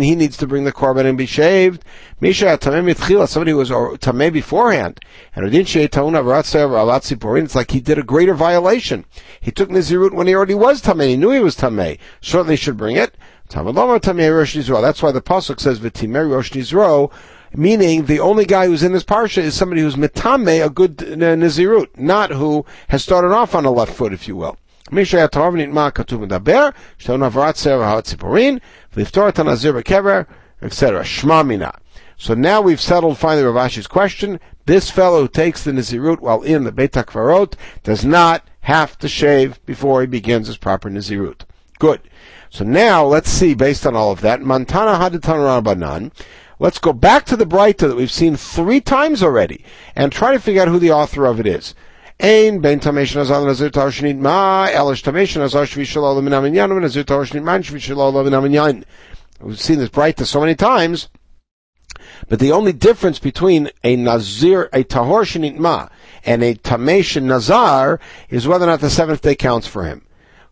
He 0.02 0.16
needs 0.16 0.38
to 0.38 0.48
bring 0.48 0.64
the 0.64 0.72
korban 0.72 1.06
and 1.06 1.16
be 1.16 1.28
shaved. 1.28 1.86
Misha 2.20 2.58
somebody 2.60 3.52
who 3.52 3.58
was 3.58 3.70
uh, 3.70 3.76
tameh 3.76 4.34
beforehand. 4.34 5.00
And 5.36 5.54
it's 5.54 7.56
like 7.56 7.72
he 7.72 7.80
did 7.80 8.00
a 8.00 8.04
greater 8.04 8.34
violation. 8.34 9.06
He 9.40 9.52
took 9.52 9.70
Nizirut 9.70 10.14
when 10.14 10.26
he 10.26 10.34
already 10.34 10.56
was 10.56 10.82
tameh. 10.82 11.10
He 11.10 11.18
knew 11.18 11.30
he 11.30 11.42
was 11.42 11.56
tameh. 11.56 12.00
Certainly 12.22 12.56
should 12.56 12.78
bring 12.78 12.96
it. 12.96 13.16
That's 13.50 13.64
why 13.64 15.12
the 15.12 15.22
pasuk 15.24 15.60
says 15.60 15.80
v'timer 15.80 16.28
rosh 16.28 16.54
nizro 16.54 17.12
meaning 17.54 18.06
the 18.06 18.20
only 18.20 18.46
guy 18.46 18.68
who's 18.68 18.84
in 18.84 18.92
this 18.92 19.04
parsha 19.04 19.42
is 19.42 19.54
somebody 19.54 19.82
who's 19.82 19.96
mitame, 19.96 20.66
a 20.66 20.70
good 20.70 20.98
nazirut, 20.98 21.98
not 21.98 22.32
who 22.32 22.66
has 22.90 23.04
started 23.04 23.34
off 23.34 23.56
on 23.56 23.64
the 23.64 23.72
left 23.72 23.94
foot, 23.94 24.14
if 24.14 24.28
you 24.28 24.36
will. 24.36 24.58
etc. 30.62 31.06
So 32.18 32.34
now 32.34 32.62
we've 32.62 32.82
settled 32.82 33.18
finally 33.18 33.44
Rav 33.44 33.56
Ashi's 33.56 33.88
question. 33.88 34.40
This 34.66 34.90
fellow 34.90 35.22
who 35.22 35.28
takes 35.28 35.64
the 35.64 35.72
Nazirut 35.72 36.22
while 36.22 36.42
in 36.42 36.64
the 36.64 36.72
Beit 36.72 36.94
HaKvarot 36.94 37.56
does 37.84 38.06
not 38.06 38.48
have 38.62 38.98
to 39.00 39.08
shave 39.08 39.64
before 39.66 40.02
he 40.02 40.08
begins 40.08 40.48
his 40.48 40.58
proper 40.58 40.90
Nazirut. 40.90 41.42
Good. 41.78 42.02
So 42.50 42.64
now 42.64 43.06
let's 43.06 43.30
see, 43.30 43.54
based 43.54 43.86
on 43.86 43.96
all 43.96 44.12
of 44.12 44.22
that, 44.22 44.40
Mantana 44.40 44.98
Hadatan 44.98 45.20
Rabbanan, 45.22 46.12
Let's 46.58 46.80
go 46.80 46.94
back 46.94 47.26
to 47.26 47.36
the 47.36 47.46
Braita 47.46 47.88
that 47.88 47.98
we've 47.98 48.12
seen 48.12 48.38
three 48.38 48.80
times 48.80 49.22
already 49.22 49.66
and 49.96 50.12
try 50.12 50.32
to 50.32 50.40
figure 50.40 50.62
out 50.62 50.70
who 50.70 50.80
the 50.80 50.92
author 50.92 51.26
of 51.26 51.40
it 51.40 51.48
is. 51.48 51.76
We've 52.18 52.64
seen 59.60 59.80
this 59.80 59.90
bright 59.90 60.20
so 60.20 60.40
many 60.40 60.56
times. 60.56 61.10
But 62.30 62.40
the 62.40 62.52
only 62.52 62.72
difference 62.72 63.20
between 63.20 63.70
a 63.84 63.98
nazir, 63.98 64.70
a 64.72 64.84
tahor 64.84 65.26
shenit 65.26 65.58
ma, 65.58 65.90
and 66.26 66.42
a 66.42 66.56
tamesh 66.56 67.22
nazar 67.22 68.00
is 68.30 68.48
whether 68.48 68.64
or 68.64 68.68
not 68.68 68.80
the 68.80 68.90
seventh 68.90 69.22
day 69.22 69.36
counts 69.36 69.68
for 69.68 69.84
him. 69.84 70.06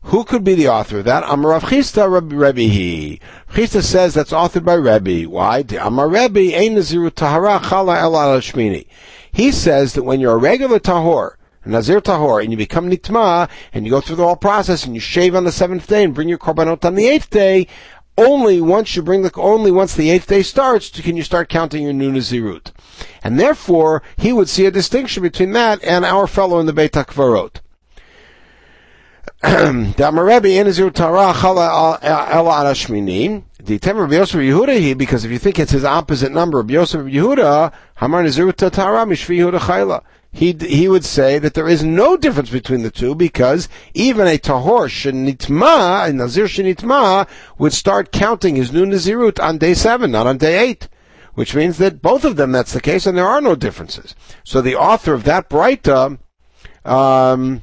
Who 0.06 0.26
could 0.26 0.44
be 0.44 0.54
the 0.54 0.68
author 0.68 1.00
of 1.00 1.06
that? 1.06 1.24
Amar 1.28 1.52
Rav 1.52 1.64
Chisda 1.64 2.12
Rebbe 2.12 2.62
He. 2.62 3.20
Chisda 3.52 3.82
says 3.82 4.14
that's 4.14 4.32
authored 4.32 4.66
by 4.66 4.74
Rebbe. 4.74 5.30
Why? 5.30 5.64
Amar 5.80 6.10
Rebbe 6.10 6.56
Ein 6.56 6.76
Tahara 7.12 7.60
Chala 7.60 8.02
El 8.02 8.14
Shmini. 8.42 8.86
He 9.32 9.52
says 9.52 9.94
that 9.94 10.04
when 10.04 10.20
you're 10.20 10.34
a 10.34 10.38
regular 10.38 10.80
Tahor, 10.80 11.36
Nazir 11.66 12.02
Tahor, 12.02 12.44
and 12.44 12.52
you 12.52 12.58
become 12.58 12.90
Nitma, 12.90 13.50
and 13.72 13.86
you 13.86 13.92
go 13.92 14.02
through 14.02 14.18
the 14.18 14.26
whole 14.26 14.36
process, 14.36 14.86
and 14.86 14.94
you 14.94 15.00
shave 15.00 15.34
on 15.34 15.46
the 15.46 15.52
seventh 15.52 15.88
day, 15.88 16.04
and 16.04 16.14
bring 16.14 16.28
your 16.28 16.38
korbanot 16.38 16.84
on 16.84 16.96
the 16.96 17.08
eighth 17.08 17.30
day, 17.30 17.68
only 18.18 18.62
once 18.62 18.96
you 18.96 19.02
bring 19.02 19.24
the, 19.24 19.32
only 19.38 19.72
once 19.72 19.96
the 19.96 20.12
eighth 20.12 20.28
day 20.28 20.44
starts 20.44 20.90
can 20.90 21.18
you 21.18 21.24
start 21.24 21.50
counting 21.50 21.84
your 21.84 21.94
new 21.94 22.12
Nazirut. 22.12 22.72
And 23.24 23.40
therefore, 23.40 24.04
he 24.18 24.34
would 24.34 24.50
see 24.50 24.66
a 24.66 24.72
distinction 24.72 25.24
between 25.24 25.54
that 25.54 25.84
and 25.84 26.06
our 26.06 26.28
fellow 26.28 26.60
in 26.60 26.66
the 26.66 26.74
Beit 26.74 26.92
HaKvarot. 26.92 27.62
because 34.94 35.26
if 35.26 35.32
you 35.32 35.38
think 35.38 35.60
it's 35.60 35.72
his 35.74 35.84
opposite 35.84 36.32
number, 36.32 36.60
Rabbi 36.60 36.74
Yosef 36.74 37.02
Yehuda, 37.02 37.74
Hamar 37.96 38.24
Nazirut 38.24 38.72
Tara 38.72 39.06
Mishvi 39.06 39.40
Yehuda. 39.40 40.04
He, 40.32 40.54
he 40.54 40.88
would 40.88 41.04
say 41.04 41.40
that 41.40 41.56
there 41.56 41.68
is 41.68 41.84
no 41.84 42.16
difference 42.16 42.52
between 42.52 42.84
the 42.84 42.90
two 42.90 43.16
because 43.16 43.68
even 43.94 44.28
a 44.28 44.38
tahor 44.38 44.88
shenitma, 44.88 46.08
a 46.08 46.14
nazir 46.14 46.46
shenitma, 46.46 47.28
would 47.58 47.74
start 47.74 48.14
counting 48.14 48.56
his 48.56 48.72
new 48.72 48.86
nazirut 48.86 49.44
on 49.44 49.58
day 49.58 49.74
seven, 49.74 50.12
not 50.12 50.26
on 50.26 50.38
day 50.38 50.66
eight. 50.66 50.88
Which 51.34 51.54
means 51.54 51.80
that 51.80 52.02
both 52.02 52.24
of 52.24 52.38
them 52.38 52.54
that's 52.54 52.72
the 52.72 52.80
case 52.80 53.06
and 53.06 53.18
there 53.18 53.28
are 53.28 53.42
no 53.42 53.56
differences. 53.56 54.16
So 54.46 54.62
the 54.62 54.76
author 54.76 55.14
of 55.14 55.26
that 55.26 55.50
Breita, 55.50 56.18
um, 56.86 57.62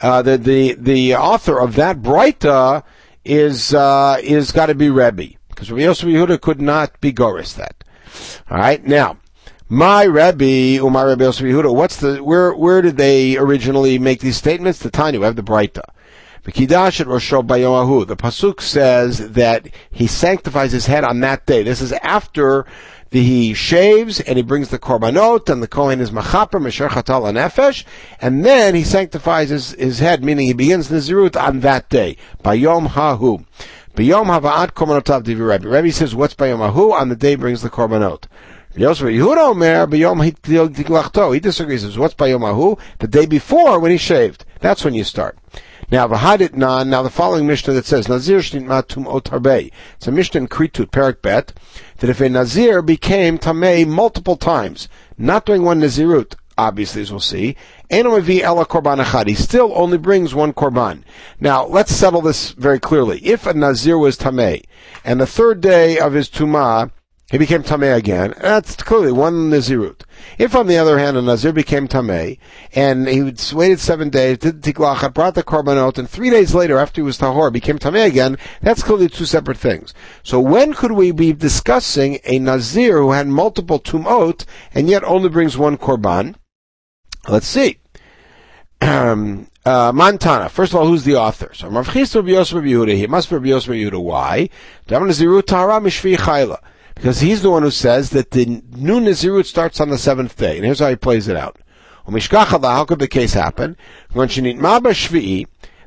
uh, 0.00 0.22
the, 0.22 0.36
the, 0.36 0.74
the 0.74 1.14
author 1.14 1.58
of 1.58 1.74
that 1.76 2.00
Breita 2.02 2.82
is, 3.24 3.74
uh, 3.74 4.18
is 4.22 4.52
gotta 4.52 4.74
be 4.74 4.90
Rebbe. 4.90 5.36
Because 5.48 5.70
Rabbi 5.70 5.84
Yosef 5.84 6.08
Yehuda 6.08 6.40
could 6.40 6.60
not 6.60 7.00
be 7.00 7.12
Goris 7.12 7.54
that. 7.56 7.82
Alright, 8.50 8.84
now, 8.84 9.18
my 9.68 10.04
Rebbe, 10.04 10.82
Umar 10.84 11.08
Rebbe 11.08 11.24
Yosef 11.24 11.44
Yehuda, 11.44 11.74
what's 11.74 11.96
the, 11.96 12.22
where, 12.22 12.54
where 12.54 12.82
did 12.82 12.96
they 12.96 13.36
originally 13.36 13.98
make 13.98 14.20
these 14.20 14.36
statements? 14.36 14.78
The 14.78 14.90
Tanya, 14.90 15.20
we 15.20 15.26
have 15.26 15.36
the 15.36 15.42
Breita. 15.42 15.82
Kidash 16.52 17.00
at 17.00 17.08
Rosho. 17.08 18.06
The 18.06 18.16
Pasuk 18.16 18.60
says 18.60 19.32
that 19.32 19.68
he 19.90 20.06
sanctifies 20.06 20.72
his 20.72 20.86
head 20.86 21.02
on 21.02 21.20
that 21.20 21.44
day. 21.44 21.64
This 21.64 21.80
is 21.80 21.92
after 21.92 22.66
the, 23.10 23.22
he 23.22 23.54
shaves 23.54 24.20
and 24.20 24.36
he 24.36 24.42
brings 24.42 24.68
the 24.68 24.78
korbanot 24.78 25.48
and 25.48 25.62
the 25.62 25.68
kohen 25.68 26.00
is 26.00 26.10
machaper 26.10 26.60
mesher 26.60 26.88
chatal 26.88 27.22
nefesh 27.32 27.84
and 28.20 28.44
then 28.44 28.74
he 28.74 28.84
sanctifies 28.84 29.50
his, 29.50 29.72
his 29.72 29.98
head, 29.98 30.24
meaning 30.24 30.46
he 30.46 30.52
begins 30.52 30.88
Nazirut 30.88 31.40
on 31.40 31.60
that 31.60 31.88
day. 31.88 32.16
Bayom 32.44 32.88
hahu. 32.88 33.44
Bayom 33.94 34.26
hava'at 34.26 34.72
korbanot 34.72 35.24
divi 35.24 35.42
Rebbe. 35.42 35.68
Rebbe 35.68 35.92
says, 35.92 36.14
what's 36.14 36.34
bayom 36.34 36.58
hahu? 36.58 36.92
On 36.92 37.08
the 37.08 37.16
day 37.16 37.30
he 37.30 37.36
brings 37.36 37.62
the 37.62 37.70
korbanot. 37.70 38.24
Yosef 38.76 39.06
Yehuda 39.06 39.50
Omer 39.50 39.86
tiglachto. 39.86 41.34
He 41.34 41.40
disagrees. 41.40 41.98
What's 41.98 42.14
bayom 42.14 42.40
hahu? 42.40 42.78
The 42.98 43.08
day 43.08 43.26
before 43.26 43.80
when 43.80 43.90
he 43.90 43.96
shaved. 43.96 44.44
That's 44.60 44.84
when 44.84 44.94
you 44.94 45.04
start. 45.04 45.38
Now, 45.90 46.08
v'hadit 46.08 46.54
nan. 46.54 46.90
Now, 46.90 47.02
the 47.02 47.10
following 47.10 47.46
Mishnah 47.46 47.74
that 47.74 47.86
says 47.86 48.08
Nazir 48.08 48.38
shnit 48.38 48.88
tum 48.88 49.04
otarbei. 49.04 49.70
It's 49.96 50.08
a 50.08 50.12
Mishnah 50.12 50.40
in 50.40 50.48
Kritut 50.48 50.90
Perak 50.90 51.22
Bet 51.22 51.52
that 51.98 52.10
if 52.10 52.20
a 52.20 52.28
Nazir 52.28 52.82
became 52.82 53.38
tamei 53.38 53.86
multiple 53.86 54.36
times, 54.36 54.88
not 55.16 55.46
doing 55.46 55.62
one 55.62 55.80
Nazirut, 55.80 56.34
obviously, 56.58 57.02
as 57.02 57.10
we'll 57.10 57.20
see, 57.20 57.56
Enomavi 57.90 58.40
ela 58.40 58.66
korban 58.66 59.02
achad. 59.02 59.28
He 59.28 59.34
still 59.34 59.72
only 59.76 59.98
brings 59.98 60.34
one 60.34 60.52
korban. 60.52 61.02
Now, 61.38 61.66
let's 61.66 61.94
settle 61.94 62.20
this 62.20 62.50
very 62.52 62.80
clearly. 62.80 63.20
If 63.24 63.46
a 63.46 63.54
Nazir 63.54 63.96
was 63.96 64.16
tamei, 64.16 64.64
and 65.04 65.20
the 65.20 65.26
third 65.26 65.60
day 65.60 65.98
of 66.00 66.14
his 66.14 66.28
tumah, 66.28 66.90
he 67.28 67.38
became 67.38 67.64
Tameh 67.64 67.96
again. 67.96 68.34
That's 68.40 68.76
clearly 68.76 69.10
one 69.10 69.50
Nazirut. 69.50 70.02
If, 70.38 70.54
on 70.54 70.68
the 70.68 70.76
other 70.76 70.96
hand, 70.96 71.16
a 71.16 71.22
Nazir 71.22 71.52
became 71.52 71.88
Tameh, 71.88 72.38
and 72.72 73.08
he 73.08 73.32
waited 73.52 73.80
seven 73.80 74.10
days, 74.10 74.38
did 74.38 74.62
the 74.62 74.72
Tiglachat, 74.72 75.12
brought 75.12 75.34
the 75.34 75.42
Korbanot, 75.42 75.98
and 75.98 76.08
three 76.08 76.30
days 76.30 76.54
later, 76.54 76.78
after 76.78 77.00
he 77.00 77.04
was 77.04 77.18
Tahor, 77.18 77.52
became 77.52 77.80
Tameh 77.80 78.06
again, 78.06 78.38
that's 78.62 78.84
clearly 78.84 79.08
two 79.08 79.24
separate 79.24 79.58
things. 79.58 79.92
So 80.22 80.38
when 80.38 80.72
could 80.72 80.92
we 80.92 81.10
be 81.10 81.32
discussing 81.32 82.20
a 82.24 82.38
Nazir 82.38 82.98
who 82.98 83.10
had 83.10 83.26
multiple 83.26 83.80
Tumot, 83.80 84.44
and 84.72 84.88
yet 84.88 85.02
only 85.02 85.28
brings 85.28 85.58
one 85.58 85.78
Korban? 85.78 86.36
Let's 87.28 87.48
see. 87.48 87.78
Um, 88.80 89.50
uh, 89.64 89.90
Montana. 89.92 90.48
First 90.48 90.72
of 90.72 90.78
all, 90.78 90.86
who's 90.86 91.02
the 91.02 91.16
author? 91.16 91.50
So 91.54 91.66
Rav 91.66 91.88
Chisda 91.88 92.16
Rabbi 92.16 92.28
Yehuda. 92.28 92.94
He 92.94 93.08
must 93.08 93.30
be 93.30 93.34
Rabbi 93.34 93.48
Yehuda. 93.48 94.00
Why? 94.00 94.48
Nazirut 94.86 95.46
Tahara 95.46 95.80
Mishvi 95.80 96.16
Chayla 96.16 96.60
because 96.96 97.20
he's 97.20 97.42
the 97.42 97.50
one 97.50 97.62
who 97.62 97.70
says 97.70 98.10
that 98.10 98.32
the 98.32 98.46
new 98.74 99.00
Nazirut 99.00 99.44
starts 99.44 99.80
on 99.80 99.90
the 99.90 99.98
seventh 99.98 100.36
day. 100.36 100.56
And 100.56 100.64
here's 100.64 100.80
how 100.80 100.88
he 100.88 100.96
plays 100.96 101.28
it 101.28 101.36
out. 101.36 101.60
How 102.06 102.84
could 102.84 102.98
the 102.98 103.06
case 103.08 103.34
happen? 103.34 103.76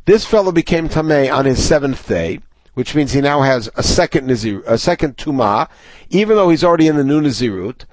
This 0.05 0.25
fellow 0.25 0.51
became 0.51 0.87
Tameh 0.87 1.33
on 1.33 1.45
his 1.45 1.63
seventh 1.63 2.07
day, 2.07 2.39
which 2.75 2.93
means 2.95 3.11
he 3.11 3.21
now 3.21 3.41
has 3.41 3.69
a 3.75 3.83
second 3.83 4.27
Nazir, 4.27 4.61
a 4.67 4.77
second 4.77 5.17
Tumah, 5.17 5.67
even 6.09 6.35
though 6.35 6.49
he's 6.49 6.63
already 6.63 6.87
in 6.87 6.95
the 6.95 7.03
new 7.03 7.21
Nazirut. 7.21 7.85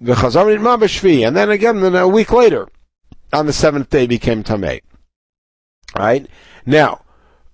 And 0.00 1.36
then 1.36 1.50
again, 1.50 1.80
then 1.80 1.94
a 1.96 2.08
week 2.08 2.32
later, 2.32 2.68
on 3.32 3.46
the 3.46 3.52
seventh 3.52 3.90
day, 3.90 4.06
became 4.06 4.44
Tameh. 4.44 4.80
Right? 5.96 6.26
Now, 6.64 7.02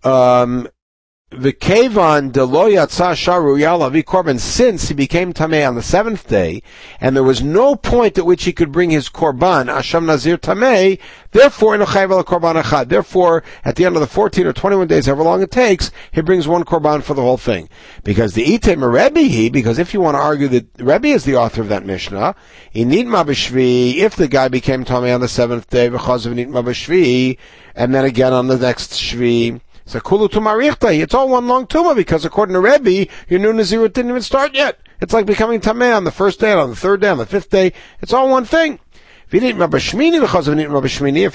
um, 0.04 0.68
the 1.30 1.52
Kavan 1.52 2.30
Deloyatsa 2.30 3.10
Sharu 3.16 3.58
Yalavi 3.58 4.04
Korban, 4.04 4.38
since 4.38 4.86
he 4.86 4.94
became 4.94 5.32
Tameh 5.32 5.66
on 5.66 5.74
the 5.74 5.82
seventh 5.82 6.28
day, 6.28 6.62
and 7.00 7.16
there 7.16 7.24
was 7.24 7.42
no 7.42 7.74
point 7.74 8.16
at 8.16 8.24
which 8.24 8.44
he 8.44 8.52
could 8.52 8.70
bring 8.70 8.90
his 8.90 9.08
Korban, 9.08 9.66
Asham 9.66 10.04
Nazir 10.04 10.38
Tameh, 10.38 11.00
therefore, 11.32 11.74
in 11.74 11.80
Korban 11.80 12.62
Achad, 12.62 12.90
therefore, 12.90 13.42
at 13.64 13.74
the 13.74 13.84
end 13.84 13.96
of 13.96 14.02
the 14.02 14.06
14 14.06 14.46
or 14.46 14.52
21 14.52 14.86
days, 14.86 15.06
however 15.06 15.24
long 15.24 15.42
it 15.42 15.50
takes, 15.50 15.90
he 16.12 16.20
brings 16.20 16.46
one 16.46 16.62
Korban 16.62 17.02
for 17.02 17.14
the 17.14 17.22
whole 17.22 17.36
thing. 17.36 17.68
Because 18.04 18.34
the 18.34 18.54
Item 18.54 18.84
Rebbe, 18.84 19.22
he, 19.22 19.50
because 19.50 19.80
if 19.80 19.92
you 19.92 20.00
want 20.00 20.14
to 20.14 20.20
argue 20.20 20.46
that 20.46 20.68
Rebbe 20.78 21.08
is 21.08 21.24
the 21.24 21.34
author 21.34 21.60
of 21.60 21.68
that 21.70 21.84
Mishnah, 21.84 22.36
in 22.72 22.90
Nidma 22.90 23.26
B'Shvi, 23.26 23.96
if 23.96 24.14
the 24.14 24.28
guy 24.28 24.46
became 24.46 24.84
Tameh 24.84 25.12
on 25.12 25.20
the 25.20 25.26
seventh 25.26 25.68
day, 25.70 25.86
of 25.86 25.94
Nidma 25.94 26.62
B'Shvi, 26.64 27.36
and 27.74 27.92
then 27.92 28.04
again 28.04 28.32
on 28.32 28.46
the 28.46 28.56
next 28.56 28.92
Shvi. 28.92 29.60
It's 29.86 31.14
all 31.14 31.28
one 31.28 31.46
long 31.46 31.66
tuma 31.66 31.94
because 31.94 32.24
according 32.24 32.54
to 32.54 32.60
Rebbe, 32.60 33.06
your 33.28 33.38
new 33.38 33.52
Nazirut 33.52 33.92
didn't 33.92 34.10
even 34.10 34.22
start 34.22 34.54
yet. 34.54 34.80
It's 35.00 35.12
like 35.12 35.26
becoming 35.26 35.60
tameh 35.60 35.96
on 35.96 36.02
the 36.02 36.10
first 36.10 36.40
day, 36.40 36.52
on 36.52 36.70
the 36.70 36.76
third 36.76 37.02
day, 37.02 37.08
on 37.08 37.18
the 37.18 37.26
fifth 37.26 37.50
day. 37.50 37.72
It's 38.00 38.12
all 38.12 38.28
one 38.28 38.44
thing. 38.44 38.80
If 39.28 39.42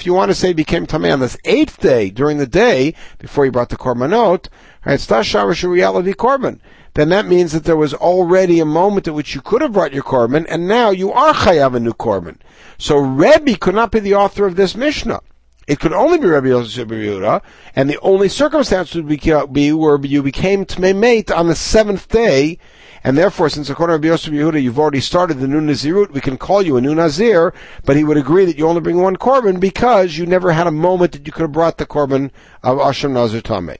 you 0.06 0.14
want 0.14 0.30
to 0.30 0.34
say 0.34 0.48
he 0.48 0.54
became 0.54 0.86
tameh 0.86 1.12
on 1.12 1.20
this 1.20 1.36
eighth 1.44 1.80
day 1.80 2.10
during 2.10 2.38
the 2.38 2.46
day 2.46 2.94
before 3.18 3.44
you 3.44 3.52
brought 3.52 3.68
the 3.68 3.76
korbanot, 3.76 4.48
reality 4.84 6.12
korban. 6.12 6.60
Then 6.94 7.08
that 7.08 7.26
means 7.26 7.52
that 7.52 7.64
there 7.64 7.76
was 7.76 7.94
already 7.94 8.60
a 8.60 8.66
moment 8.66 9.08
at 9.08 9.14
which 9.14 9.34
you 9.34 9.40
could 9.40 9.62
have 9.62 9.72
brought 9.72 9.94
your 9.94 10.02
korban, 10.02 10.44
and 10.48 10.68
now 10.68 10.90
you 10.90 11.10
are 11.10 11.32
chayav 11.32 11.74
a 11.74 11.80
new 11.80 11.94
korban. 11.94 12.36
So 12.76 12.98
Rebbe 12.98 13.56
could 13.56 13.74
not 13.74 13.90
be 13.92 14.00
the 14.00 14.14
author 14.14 14.44
of 14.44 14.56
this 14.56 14.74
Mishnah. 14.74 15.20
It 15.68 15.78
could 15.78 15.92
only 15.92 16.18
be 16.18 16.26
Rabbi 16.26 16.48
Yosef 16.48 16.88
Yehuda, 16.88 17.40
and 17.76 17.88
the 17.88 18.00
only 18.00 18.28
circumstance 18.28 18.94
would 18.94 19.06
be 19.06 19.72
where 19.72 20.00
you 20.04 20.22
became 20.22 20.64
Tmei 20.64 21.36
on 21.36 21.46
the 21.46 21.54
seventh 21.54 22.08
day, 22.08 22.58
and 23.04 23.16
therefore, 23.16 23.48
since 23.48 23.70
according 23.70 23.92
to 23.92 23.98
Rabbi 23.98 24.08
Yosef 24.08 24.32
Yehuda, 24.32 24.62
you've 24.62 24.78
already 24.78 25.00
started 25.00 25.38
the 25.38 25.46
new 25.46 25.60
Nazirut, 25.60 26.10
we 26.10 26.20
can 26.20 26.36
call 26.36 26.62
you 26.62 26.76
a 26.76 26.80
new 26.80 26.94
Nazir, 26.94 27.54
but 27.84 27.96
he 27.96 28.04
would 28.04 28.16
agree 28.16 28.44
that 28.44 28.58
you 28.58 28.66
only 28.66 28.80
bring 28.80 29.00
one 29.00 29.16
korban 29.16 29.60
because 29.60 30.18
you 30.18 30.26
never 30.26 30.52
had 30.52 30.66
a 30.66 30.72
moment 30.72 31.12
that 31.12 31.26
you 31.26 31.32
could 31.32 31.42
have 31.42 31.52
brought 31.52 31.78
the 31.78 31.86
korban 31.86 32.30
of 32.62 32.78
Asham 32.78 33.12
Nazir 33.12 33.40
Tameh. 33.40 33.78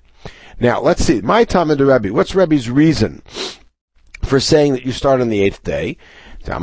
Now, 0.60 0.80
let's 0.80 1.04
see. 1.04 1.20
My 1.20 1.44
Talmud 1.44 1.80
Rebbe. 1.80 2.12
What's 2.12 2.34
Rebbe's 2.36 2.70
reason 2.70 3.22
for 4.22 4.38
saying 4.38 4.74
that 4.74 4.86
you 4.86 4.92
start 4.92 5.20
on 5.20 5.28
the 5.28 5.42
eighth 5.42 5.64
day? 5.64 5.96
First, 6.44 6.58
it 6.58 6.62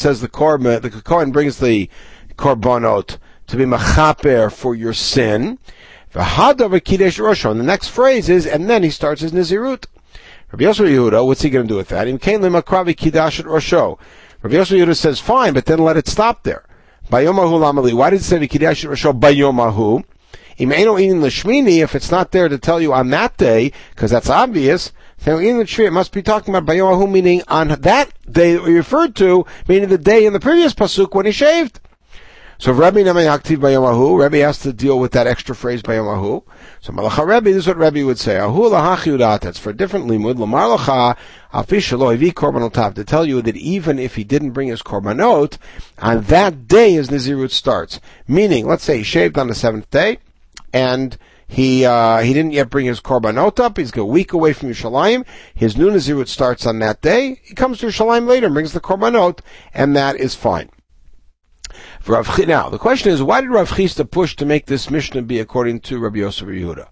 says 0.00 0.20
the 0.20 0.28
korban, 0.28 0.80
the 0.80 1.02
Kohen 1.04 1.30
brings 1.30 1.58
the 1.58 1.90
korbanot 2.36 3.18
to 3.48 3.56
be 3.56 3.64
machaper 3.64 4.50
for 4.50 4.74
your 4.74 4.94
sin. 4.94 5.58
The 6.12 7.62
next 7.62 7.88
phrase 7.88 8.30
is, 8.30 8.46
and 8.46 8.70
then 8.70 8.82
he 8.82 8.88
starts 8.88 9.20
his 9.20 9.32
Nazirut. 9.32 9.84
Rabbi 10.50 10.64
Yosef 10.64 10.86
Yehuda, 10.86 11.26
what's 11.26 11.42
he 11.42 11.50
going 11.50 11.68
to 11.68 11.72
do 11.72 11.76
with 11.76 11.88
that? 11.88 12.06
Rabbi 12.06 12.16
Yosef 14.56 14.78
Yehuda 14.78 14.96
says 14.96 15.20
fine, 15.20 15.52
but 15.52 15.66
then 15.66 15.80
let 15.80 15.98
it 15.98 16.08
stop 16.08 16.44
there. 16.44 16.64
Why 17.10 17.22
did 17.22 18.20
it 18.20 18.24
say 18.24 18.38
bayomahu? 18.38 20.04
If 20.62 21.94
it's 21.94 22.10
not 22.10 22.32
there 22.32 22.48
to 22.48 22.58
tell 22.58 22.80
you 22.80 22.92
on 22.92 23.10
that 23.10 23.36
day, 23.36 23.72
because 23.94 24.10
that's 24.10 24.28
obvious, 24.28 24.92
it 25.26 25.92
must 25.92 26.12
be 26.12 26.22
talking 26.22 26.54
about 26.54 26.70
bayomahu, 26.70 27.10
meaning 27.10 27.42
on 27.48 27.68
that 27.68 28.12
day 28.30 28.54
that 28.54 28.62
we 28.62 28.74
referred 28.74 29.16
to, 29.16 29.46
meaning 29.68 29.88
the 29.88 29.98
day 29.98 30.26
in 30.26 30.32
the 30.32 30.40
previous 30.40 30.74
pasuk 30.74 31.14
when 31.14 31.26
he 31.26 31.32
shaved. 31.32 31.80
So 32.58 32.72
Rabbi 32.72 32.98
Namay 33.00 33.26
Aktiv 33.26 33.56
Bayomahu, 33.56 34.20
Rabbi 34.20 34.36
has 34.38 34.58
to 34.58 34.72
deal 34.74 34.98
with 34.98 35.12
that 35.12 35.26
extra 35.26 35.54
phrase 35.54 35.80
Bayomahu. 35.80 36.42
So 36.82 36.92
Malacha 36.92 37.26
Rabbi, 37.26 37.52
this 37.52 37.62
is 37.62 37.66
what 37.66 37.78
Rabbi 37.78 38.02
would 38.02 38.18
say. 38.18 38.38
Ahu 38.38 38.68
lahachi 38.68 39.16
udat, 39.16 39.40
that's 39.40 39.58
for 39.58 39.70
a 39.70 39.74
different 39.74 40.08
limud. 40.08 40.38
Lamar 40.38 40.76
lacha, 40.76 41.16
afishalo 41.54 42.14
evi 42.14 42.34
korbanot 42.34 42.94
to 42.96 43.02
tell 43.02 43.24
you 43.24 43.40
that 43.40 43.56
even 43.56 43.98
if 43.98 44.16
he 44.16 44.24
didn't 44.24 44.50
bring 44.50 44.68
his 44.68 44.82
korbanot, 44.82 45.56
on 46.00 46.20
that 46.24 46.68
day 46.68 46.92
his 46.92 47.08
Nazirut 47.08 47.50
starts. 47.50 47.98
Meaning, 48.28 48.66
let's 48.66 48.84
say 48.84 48.98
he 48.98 49.04
shaved 49.04 49.38
on 49.38 49.48
the 49.48 49.54
seventh 49.54 49.88
day, 49.90 50.18
and 50.72 51.16
he 51.46 51.84
uh, 51.84 52.20
he 52.20 52.32
didn't 52.32 52.52
yet 52.52 52.70
bring 52.70 52.86
his 52.86 53.00
korbanot 53.00 53.58
up. 53.58 53.76
He's 53.76 53.96
a 53.96 54.04
week 54.04 54.32
away 54.32 54.52
from 54.52 54.68
Yerushalayim. 54.68 55.26
His 55.52 55.76
new 55.76 55.90
Nazirut 55.90 56.28
starts 56.28 56.64
on 56.64 56.78
that 56.78 57.02
day. 57.02 57.40
He 57.42 57.54
comes 57.54 57.78
to 57.78 57.86
Yerushalayim 57.86 58.26
later 58.26 58.46
and 58.46 58.54
brings 58.54 58.72
the 58.72 58.80
korbanot, 58.80 59.40
and 59.74 59.96
that 59.96 60.16
is 60.16 60.34
fine. 60.34 60.70
Now, 62.08 62.68
the 62.68 62.78
question 62.78 63.12
is, 63.12 63.22
why 63.22 63.40
did 63.40 63.50
Rav 63.50 63.70
Chisda 63.70 64.10
push 64.10 64.34
to 64.36 64.46
make 64.46 64.66
this 64.66 64.90
Mishnah 64.90 65.22
be 65.22 65.38
according 65.38 65.80
to 65.80 65.98
Rabbi 65.98 66.18
Yosef 66.18 66.48
Yehuda? 66.48 66.88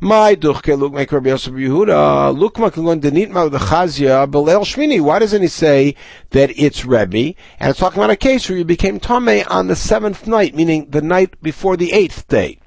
My 0.00 0.34
duchke 0.34 0.92
make 0.92 1.12
Rabbi 1.12 1.28
Yosef 1.28 1.52
Yehuda 1.52 2.34
look 2.36 2.54
makalon 2.54 3.02
denitma 3.02 3.50
the 3.50 3.58
chazia 3.58 4.26
belel 4.30 4.62
shmini. 4.62 4.98
Why 5.02 5.18
doesn't 5.18 5.42
he 5.42 5.48
say 5.48 5.94
that 6.30 6.50
it's 6.58 6.86
Rebbe? 6.86 7.34
And 7.58 7.70
it's 7.70 7.78
talking 7.78 7.98
about 7.98 8.08
a 8.08 8.16
case 8.16 8.48
where 8.48 8.56
you 8.56 8.64
became 8.64 8.98
tame 8.98 9.44
on 9.50 9.66
the 9.66 9.76
seventh 9.76 10.26
night, 10.26 10.54
meaning 10.54 10.88
the 10.88 11.02
night 11.02 11.40
before 11.42 11.76
the 11.76 11.92
eighth 11.92 12.26
day. 12.28 12.59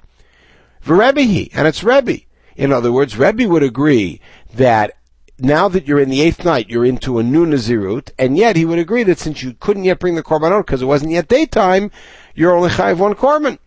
V'Rebbe 0.84 1.50
and 1.54 1.66
it's 1.66 1.82
Rebbe. 1.82 2.20
In 2.56 2.72
other 2.72 2.92
words, 2.92 3.16
Rebbe 3.16 3.48
would 3.48 3.62
agree 3.62 4.20
that 4.54 4.96
now 5.38 5.68
that 5.68 5.86
you're 5.86 6.00
in 6.00 6.10
the 6.10 6.22
eighth 6.22 6.44
night, 6.44 6.68
you're 6.68 6.84
into 6.84 7.18
a 7.18 7.22
new 7.22 7.44
Nazirut, 7.44 8.12
and 8.18 8.36
yet 8.36 8.56
he 8.56 8.64
would 8.64 8.78
agree 8.78 9.02
that 9.02 9.18
since 9.18 9.42
you 9.42 9.54
couldn't 9.54 9.84
yet 9.84 9.98
bring 9.98 10.14
the 10.14 10.22
korbanot 10.22 10.66
because 10.66 10.82
it 10.82 10.86
wasn't 10.86 11.10
yet 11.10 11.28
daytime, 11.28 11.90
you're 12.34 12.54
only 12.54 12.68
chayiv 12.68 12.98
one 12.98 13.14
korban. 13.14 13.58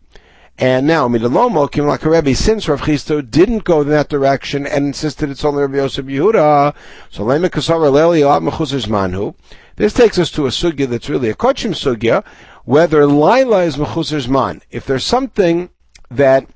And 0.60 0.88
now, 0.88 1.08
Midalomo 1.08 2.04
a 2.04 2.10
Rebbe, 2.10 2.34
since 2.34 2.68
Rav 2.68 2.82
Chisda 2.82 3.30
didn't 3.30 3.64
go 3.64 3.82
in 3.82 3.90
that 3.90 4.10
direction 4.10 4.66
and 4.66 4.88
insisted 4.88 5.30
it's 5.30 5.46
only 5.46 5.62
Rabbi 5.62 5.76
Yosef 5.76 6.06
Yehuda, 6.06 6.74
so 7.12 7.24
Lema 7.24 7.50
Kasava 7.50 7.92
Leli 7.92 8.90
Manhu. 8.90 9.36
This 9.76 9.94
takes 9.94 10.18
us 10.18 10.32
to 10.32 10.48
a 10.48 10.50
sugya 10.50 10.88
that's 10.88 11.10
really 11.10 11.30
a 11.30 11.36
kochim 11.36 11.76
sugya, 11.76 12.26
whether 12.66 13.06
Lila 13.06 13.66
is 13.66 13.78
Mechusar 13.78 14.26
Zman. 14.26 14.62
If 14.72 14.88
there's 14.88 15.04
something 15.04 15.70
that, 16.10 16.48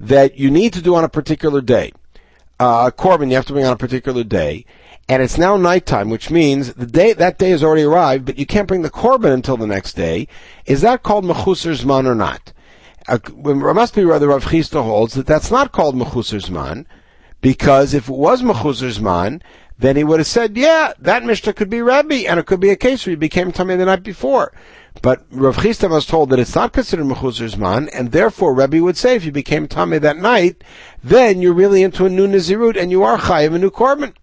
that 0.00 0.38
you 0.38 0.50
need 0.50 0.72
to 0.72 0.82
do 0.82 0.94
on 0.94 1.04
a 1.04 1.08
particular 1.08 1.60
day, 1.60 1.92
uh, 2.58 2.90
korban 2.90 3.28
you 3.28 3.36
have 3.36 3.46
to 3.46 3.52
bring 3.52 3.66
on 3.66 3.72
a 3.72 3.76
particular 3.76 4.24
day, 4.24 4.64
and 5.08 5.22
it's 5.22 5.38
now 5.38 5.56
nighttime, 5.56 6.08
which 6.08 6.30
means 6.30 6.72
the 6.74 6.86
day 6.86 7.12
that 7.12 7.38
day 7.38 7.50
has 7.50 7.62
already 7.62 7.82
arrived, 7.82 8.24
but 8.24 8.38
you 8.38 8.46
can't 8.46 8.68
bring 8.68 8.82
the 8.82 8.90
korban 8.90 9.32
until 9.32 9.56
the 9.56 9.66
next 9.66 9.92
day. 9.92 10.26
Is 10.66 10.80
that 10.80 11.02
called 11.02 11.24
mechusar 11.24 11.78
zman 11.78 12.06
or 12.06 12.14
not? 12.14 12.52
Uh, 13.08 13.18
it 13.24 13.74
must 13.74 13.94
be 13.94 14.04
rather 14.04 14.28
Rav 14.28 14.44
Chisda 14.44 14.82
holds 14.82 15.14
that 15.14 15.26
that's 15.26 15.50
not 15.50 15.72
called 15.72 15.96
mechusar 15.96 16.40
zman, 16.40 16.86
because 17.40 17.92
if 17.92 18.08
it 18.08 18.14
was 18.14 18.42
mechusar 18.42 18.98
zman, 18.98 19.42
then 19.78 19.96
he 19.96 20.04
would 20.04 20.20
have 20.20 20.26
said, 20.26 20.56
yeah, 20.56 20.92
that 20.98 21.24
Mishnah 21.24 21.54
could 21.54 21.70
be 21.70 21.80
Rebbe, 21.80 22.28
and 22.28 22.38
it 22.38 22.46
could 22.46 22.60
be 22.60 22.70
a 22.70 22.76
case 22.76 23.06
where 23.06 23.12
he 23.12 23.16
became 23.16 23.50
Tamei 23.50 23.78
the 23.78 23.86
night 23.86 24.02
before. 24.02 24.52
But 25.02 25.24
Rav 25.30 25.56
Chisda 25.56 25.88
was 25.88 26.04
told 26.04 26.30
that 26.30 26.38
it's 26.38 26.54
not 26.54 26.72
considered 26.72 27.06
Mechusar 27.06 27.54
Zman, 27.54 27.88
and 27.94 28.12
therefore 28.12 28.54
Rebbe 28.54 28.82
would 28.82 28.96
say 28.96 29.16
if 29.16 29.24
you 29.24 29.32
became 29.32 29.66
Tamei 29.66 30.00
that 30.00 30.18
night, 30.18 30.62
then 31.02 31.40
you're 31.40 31.54
really 31.54 31.82
into 31.82 32.04
a 32.04 32.10
new 32.10 32.26
Nazirut, 32.28 32.76
and 32.76 32.90
you 32.90 33.02
are 33.02 33.16
Chayiv, 33.16 33.54
a 33.54 33.58
new 33.58 33.70
Korban. 33.70 34.14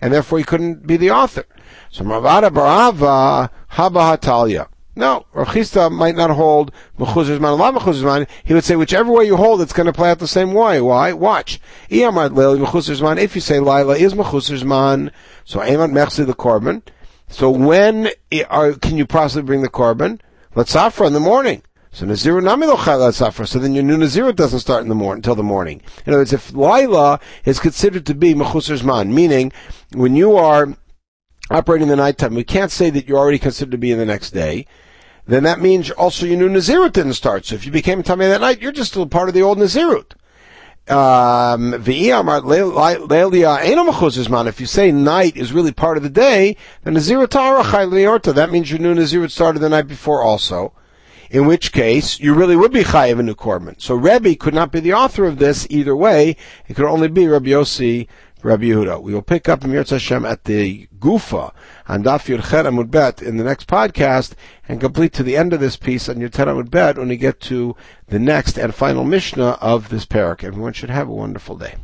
And 0.00 0.12
therefore 0.12 0.38
he 0.38 0.44
couldn't 0.44 0.86
be 0.86 0.96
the 0.96 1.10
author. 1.10 1.44
So 1.90 2.04
Ravada 2.04 2.50
Barava 2.50 3.50
Haba 3.72 4.16
Hatalia. 4.16 4.68
No, 4.94 5.24
Rav 5.32 5.48
Chisda 5.48 5.90
might 5.90 6.16
not 6.16 6.30
hold 6.30 6.70
Mechusar 6.98 7.38
Zman, 7.38 7.58
Allah 7.58 7.72
Mechusar 7.78 8.02
Zman. 8.02 8.28
He 8.44 8.52
would 8.52 8.64
say 8.64 8.76
whichever 8.76 9.10
way 9.10 9.24
you 9.24 9.36
hold, 9.36 9.62
it's 9.62 9.72
going 9.72 9.86
to 9.86 9.92
play 9.92 10.10
out 10.10 10.18
the 10.18 10.28
same 10.28 10.52
way. 10.52 10.80
Why? 10.80 11.12
Watch. 11.12 11.60
If 11.88 13.34
you 13.34 13.40
say 13.40 13.58
Lila 13.58 13.96
is 13.96 14.14
Mechusar 14.14 14.62
Zman, 14.62 15.10
so 15.44 15.60
Emat 15.60 15.92
Mechzi 15.92 16.26
the 16.26 16.34
Korban, 16.34 16.82
so 17.32 17.50
when 17.50 18.08
uh, 18.08 18.42
are, 18.50 18.72
can 18.74 18.96
you 18.96 19.06
possibly 19.06 19.42
bring 19.42 19.62
the 19.62 19.68
korban? 19.68 20.20
Latzafra 20.54 21.06
in 21.06 21.14
the 21.14 21.20
morning. 21.20 21.62
So 21.90 22.06
Naziru 22.06 22.42
Nami 22.42 22.66
Latzafra. 22.66 23.46
So 23.46 23.58
then 23.58 23.72
your 23.74 23.82
new 23.82 23.96
Naziru 23.96 24.36
doesn't 24.36 24.60
start 24.60 24.82
in 24.82 24.90
the 24.90 24.94
morning 24.94 25.18
until 25.20 25.34
the 25.34 25.42
morning. 25.42 25.80
In 26.06 26.12
other 26.12 26.20
words, 26.20 26.32
if 26.32 26.52
Laila 26.52 27.20
is 27.44 27.58
considered 27.58 28.04
to 28.06 28.14
be 28.14 28.34
Mechusar 28.34 28.78
Zman, 28.80 29.08
meaning 29.08 29.50
when 29.94 30.14
you 30.14 30.36
are 30.36 30.76
operating 31.50 31.88
the 31.88 31.96
nighttime, 31.96 32.34
we 32.34 32.44
can't 32.44 32.70
say 32.70 32.90
that 32.90 33.08
you're 33.08 33.18
already 33.18 33.38
considered 33.38 33.72
to 33.72 33.78
be 33.78 33.92
in 33.92 33.98
the 33.98 34.06
next 34.06 34.32
day. 34.32 34.66
Then 35.26 35.44
that 35.44 35.60
means 35.60 35.90
also 35.90 36.26
your 36.26 36.36
new 36.36 36.50
Nazirut 36.50 36.92
didn't 36.92 37.14
start. 37.14 37.46
So 37.46 37.54
if 37.54 37.64
you 37.64 37.72
became 37.72 38.02
Tamei 38.02 38.28
that 38.28 38.40
night, 38.40 38.60
you're 38.60 38.72
just 38.72 38.90
still 38.90 39.06
part 39.06 39.28
of 39.28 39.34
the 39.34 39.42
old 39.42 39.58
Nazirut 39.58 40.12
um, 40.88 41.74
if 41.74 41.88
you 44.60 44.66
say 44.66 44.92
night 44.92 45.36
is 45.36 45.52
really 45.52 45.72
part 45.72 45.96
of 45.96 46.02
the 46.02 46.10
day, 46.10 46.56
then 46.82 46.94
that 46.94 48.48
means 48.50 48.70
your 48.70 48.80
new 48.80 48.94
Nazir 48.94 49.28
started 49.28 49.58
the 49.60 49.68
night 49.68 49.86
before 49.86 50.22
also. 50.22 50.72
In 51.30 51.46
which 51.46 51.72
case, 51.72 52.20
you 52.20 52.34
really 52.34 52.56
would 52.56 52.72
be 52.72 52.82
chayiv 52.82 53.18
a 53.18 53.22
new 53.22 53.34
korban. 53.34 53.80
So 53.80 53.94
Rebbe 53.94 54.34
could 54.34 54.52
not 54.52 54.70
be 54.70 54.80
the 54.80 54.92
author 54.92 55.24
of 55.24 55.38
this 55.38 55.66
either 55.70 55.96
way. 55.96 56.36
It 56.68 56.74
could 56.74 56.84
only 56.84 57.08
be 57.08 57.26
Rabbi 57.26 57.50
Yossi 57.50 58.06
Rabbi 58.42 58.64
Yehuda. 58.64 59.00
We 59.02 59.14
will 59.14 59.22
pick 59.22 59.48
up 59.48 59.64
Amir 59.64 59.84
Hashem 59.84 60.24
at 60.24 60.44
the 60.44 60.88
Gufa 60.98 61.52
on 61.86 62.02
Daf 62.02 62.26
Yud 62.26 62.50
Chet 62.50 62.66
Amud 62.66 62.90
Bet 62.90 63.22
in 63.22 63.36
the 63.36 63.44
next 63.44 63.68
podcast 63.68 64.34
and 64.68 64.80
complete 64.80 65.12
to 65.14 65.22
the 65.22 65.36
end 65.36 65.52
of 65.52 65.60
this 65.60 65.76
piece 65.76 66.08
on 66.08 66.16
Yud 66.16 66.34
Chet 66.34 66.48
Amud 66.48 66.70
Bet 66.70 66.98
when 66.98 67.08
we 67.08 67.16
get 67.16 67.40
to 67.42 67.76
the 68.08 68.18
next 68.18 68.58
and 68.58 68.74
final 68.74 69.04
Mishnah 69.04 69.58
of 69.60 69.90
this 69.90 70.06
parak. 70.06 70.42
Everyone 70.42 70.72
should 70.72 70.90
have 70.90 71.08
a 71.08 71.12
wonderful 71.12 71.56
day. 71.56 71.76